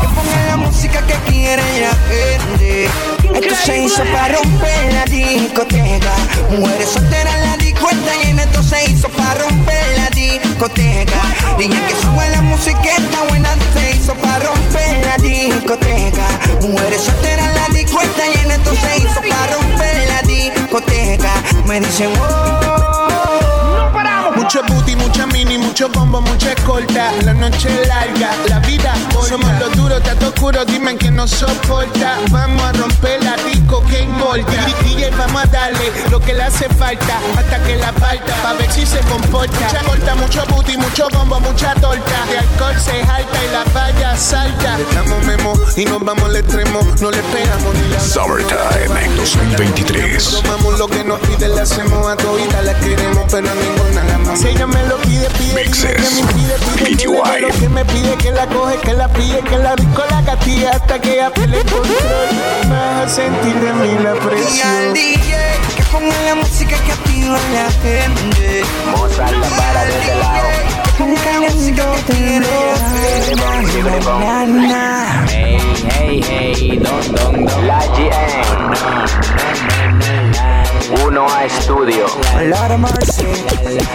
que 0.00 0.08
ponga 0.08 0.46
la 0.46 0.56
música 0.58 1.00
que 1.06 1.14
quiere 1.30 1.62
la 1.80 1.94
gente. 2.10 2.90
Esto 3.34 3.54
se 3.64 3.78
hizo 3.84 4.04
para 4.12 4.36
romper 4.36 4.92
la 4.92 5.04
discoteca. 5.06 6.12
Mujeres 6.50 6.90
solteras 6.90 7.34
en 7.34 7.50
la 7.50 7.56
discoteca 7.56 8.12
y 8.24 8.30
en 8.30 8.38
esto 8.40 8.62
se 8.62 8.90
hizo 8.90 9.08
romper 9.34 9.84
la 9.96 10.08
discoteca. 10.10 11.20
Dije 11.58 11.80
que 11.86 11.94
sube 12.02 12.28
la 12.30 12.42
musiqueta 12.42 13.22
buena 13.28 13.50
se 13.74 13.96
hizo 13.96 14.14
para 14.14 14.38
romper 14.40 15.06
la 15.06 15.16
discoteca. 15.18 16.26
Mujeres 16.62 17.02
solteras 17.02 17.48
en 17.48 17.54
la 17.54 17.68
discoteca 17.68 18.26
y 18.26 18.38
en 18.44 18.50
esto 18.50 18.74
se 18.74 18.98
hizo 18.98 19.20
para 19.20 19.46
romper 19.54 20.08
la 20.08 20.22
discoteca. 20.22 21.32
Me 21.66 21.80
dicen, 21.80 22.10
oh, 22.20 22.80
Mucho 24.36 24.62
booty, 24.62 24.72
mucha 24.72 24.72
mini, 24.72 24.79
mucho 25.70 25.88
bombo, 25.90 26.20
mucha 26.20 26.52
escolta. 26.52 27.12
La 27.22 27.32
noche 27.32 27.68
larga, 27.86 28.30
la 28.48 28.58
vida 28.60 28.92
corta. 29.14 29.28
Somos 29.28 29.60
los 29.60 29.76
duros, 29.76 30.02
tato 30.02 30.28
oscuro, 30.28 30.64
dime 30.64 30.96
quién 30.96 31.14
nos 31.14 31.30
soporta. 31.30 32.18
Vamos 32.30 32.62
a 32.62 32.72
romper 32.72 33.22
la 33.22 33.36
disco, 33.44 33.82
que 33.86 34.00
importa? 34.00 34.50
DJ, 34.82 35.10
vamos 35.16 35.42
a 35.42 35.46
darle 35.46 35.92
lo 36.10 36.18
que 36.20 36.34
le 36.34 36.42
hace 36.42 36.68
falta. 36.70 37.20
Hasta 37.38 37.62
que 37.62 37.76
la 37.76 37.92
falta, 37.92 38.34
pa' 38.42 38.54
ver 38.54 38.70
si 38.72 38.84
se 38.84 38.98
comporta. 39.00 39.58
Mucha 39.60 39.84
corta, 39.84 40.14
mucho 40.16 40.44
booty, 40.48 40.76
mucho 40.76 41.08
bombo, 41.12 41.38
mucha 41.38 41.72
torta. 41.74 42.26
De 42.28 42.38
alcohol 42.38 42.74
se 42.80 43.06
jalta 43.06 43.38
y 43.44 43.52
la 43.52 43.64
valla 43.72 44.16
salta. 44.16 44.76
Estamos 44.80 45.24
memo 45.24 45.52
y 45.76 45.84
nos 45.84 46.04
vamos 46.04 46.24
al 46.24 46.36
extremo. 46.36 46.80
No 47.00 47.10
le 47.12 47.22
pegamos 47.22 47.74
ni 47.74 47.88
la 47.90 48.00
Summertime 48.00 49.16
2023. 49.16 50.42
Tomamos 50.42 50.78
lo 50.80 50.88
que 50.88 51.04
nos 51.04 51.20
pide, 51.20 51.48
le 51.48 51.60
hacemos 51.60 52.08
a 52.08 52.16
todita, 52.16 52.60
la 52.62 52.74
queremos, 52.80 53.24
pero 53.30 53.48
a 53.48 53.54
ninguna 53.54 54.04
la 54.04 54.14
amamos. 54.16 54.40
Si 54.40 54.48
ella 54.48 54.66
me 54.66 54.82
lo 54.86 54.96
pide, 54.98 55.28
pide, 55.38 55.59
que 55.64 55.68
me 55.68 55.74
pide, 56.32 56.54
pide, 56.84 56.96
que 56.96 57.06
lo 57.40 57.48
que 57.48 57.68
me 57.68 57.84
pide, 57.84 58.16
que 58.16 58.30
la 58.32 58.46
coge, 58.46 58.78
que 58.78 58.94
la 58.94 59.08
que 59.42 59.58
la 59.58 59.76
disco 59.76 60.02
la 60.10 60.22
castiga 60.24 60.70
hasta 60.70 60.98
que 61.00 61.20
el 61.20 61.64
control. 61.64 62.28
Vas 62.70 63.04
a 63.04 63.08
sentir 63.08 63.54
de 63.54 63.72
mí 63.74 63.88
la 64.02 64.02
y 64.02 64.06
al 64.06 64.18
presión. 64.18 64.94
DJ 64.94 65.36
que 65.76 65.82
ponga 65.92 66.16
la 66.24 66.34
música 66.36 66.76
que 66.84 66.92
activa 66.92 67.36
a 67.36 67.52
la 67.52 67.70
gente. 67.82 68.62
Mozart 68.96 69.32
la 69.32 69.48
para 69.48 69.84
lado. 69.84 70.48
Hey, 75.28 75.58
hey, 75.98 76.20
hey, 76.26 76.78
don, 76.78 77.14
don, 77.14 77.44
don. 77.44 77.66
La 77.66 77.80
GM. 77.86 79.89
Uno 80.90 81.26
a 81.28 81.44
estudio. 81.44 82.06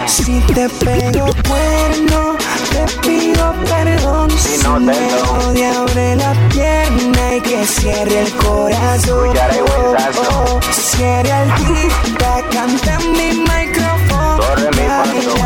Si 0.06 0.40
te 0.54 0.68
pego 0.68 1.26
cuerno, 1.46 2.36
te 2.70 2.86
pido 3.06 3.54
perdón. 3.68 4.30
Si 4.30 4.62
no 4.62 4.80
me 4.80 4.94
tengo. 4.94 5.48
odia, 5.48 5.78
abre 5.80 6.16
la 6.16 6.32
pierna 6.48 7.34
y 7.36 7.40
que 7.42 7.66
cierre 7.66 8.20
el 8.20 8.32
corazón. 8.36 9.28
Oh, 9.28 10.56
oh, 10.56 10.60
cierre 10.72 11.30
el 11.42 11.54
quita, 11.54 12.42
canta 12.50 12.98
en 13.00 13.12
mi 13.12 13.32
micrófono. 13.40 14.38
Corre 14.38 14.70
mi 14.70 14.86
paso. 14.86 15.36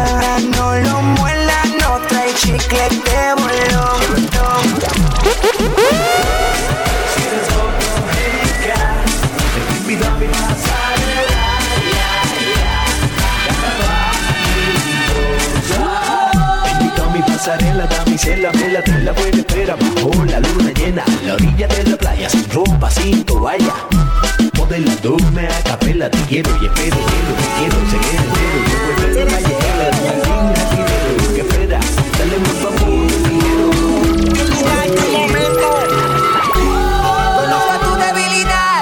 No 0.57 0.76
lo 0.76 1.03
muela, 1.03 1.64
no 1.80 1.98
trae 2.07 2.32
chicle 2.34 2.88
de 2.88 3.34
bolón. 3.34 4.01
Invito 9.82 10.07
a 10.07 10.49
pasarela, 17.41 17.86
damisela, 17.86 18.51
vela, 18.53 18.82
te 18.82 18.99
la 19.01 19.12
buena 19.12 19.38
espera 19.38 19.74
Bajo 19.76 20.24
la 20.26 20.41
luna 20.41 20.72
llena, 20.72 21.05
la 21.24 21.34
orilla 21.34 21.66
de 21.68 21.84
la 21.84 21.97
playa 21.97 22.28
Sin 22.28 22.51
ropa, 22.51 22.91
sin 22.91 23.24
toalla 23.24 23.74
Modelándome 24.59 25.49
a 25.49 25.62
capela 25.62 26.11
Te 26.11 26.18
quiero 26.28 26.51
y 26.61 26.66
espero, 26.66 26.97
quiero, 26.97 27.32
te 27.41 27.47
quiero 27.59 27.76
Seguir 27.91 28.20
entero, 28.20 28.59
yo 28.70 28.78
vuelvo 28.97 29.20
a 29.20 29.24
la 29.24 29.41
que 31.34 31.45
Dale 32.18 32.38
más 32.38 32.57
favor, 32.62 33.09
dinero 33.24 33.68
Conozco 37.36 37.74
tu 37.86 37.93
debilidad. 38.05 38.78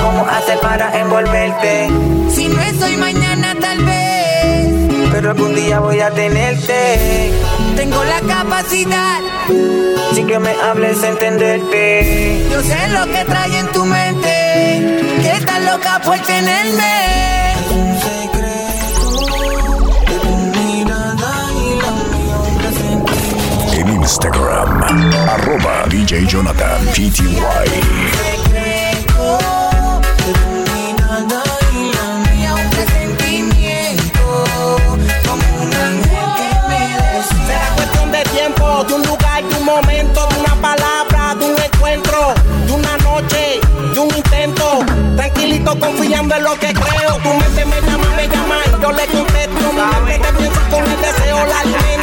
¿Cómo 0.00 0.26
hacer 0.26 0.58
para 0.60 0.98
envolverte? 0.98 1.97
Pero 5.28 5.40
algún 5.42 5.54
día 5.54 5.80
voy 5.80 6.00
a 6.00 6.10
tenerte. 6.10 7.30
Tengo 7.76 8.02
la 8.02 8.18
capacidad. 8.22 9.20
Sin 10.14 10.26
que 10.26 10.38
me 10.38 10.52
hables, 10.52 11.02
entenderte. 11.02 12.46
Yo 12.50 12.62
sé 12.62 12.88
lo 12.88 13.04
que 13.12 13.26
trae 13.26 13.58
en 13.58 13.66
tu 13.66 13.84
mente. 13.84 15.04
Que 15.20 15.32
estás 15.32 15.62
loca 15.64 16.00
por 16.02 16.18
tenerme. 16.20 17.52
Un 17.68 18.00
secreto 18.00 19.20
de 20.06 20.18
tu 20.18 20.34
mirada 20.58 21.32
y 21.52 21.76
la 21.76 21.90
mía, 22.16 22.38
un. 23.74 23.80
En 23.80 23.88
Instagram, 23.96 24.82
arroba 25.28 25.84
DJ 25.90 26.24
Jonathan 26.26 26.86
PTY. 26.86 28.27
tranquilito 45.48 45.78
confiando 45.78 46.34
en 46.34 46.44
lo 46.44 46.58
que 46.58 46.72
creo. 46.72 47.16
Tu 47.22 47.28
mente 47.34 47.64
me 47.64 47.80
llama, 47.80 48.10
me 48.16 48.28
llama, 48.28 48.56
yo 48.82 48.92
le 48.92 49.06
contesto. 49.06 49.72
Mi 49.72 50.06
mente 50.06 50.18
te 50.18 50.32
pienso 50.34 50.60
con 50.70 50.84
el 50.84 51.00
deseo, 51.00 51.46
la 51.46 51.60
alimento. 51.60 51.97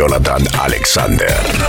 Jonathan 0.00 0.40
Alexander. 0.54 1.59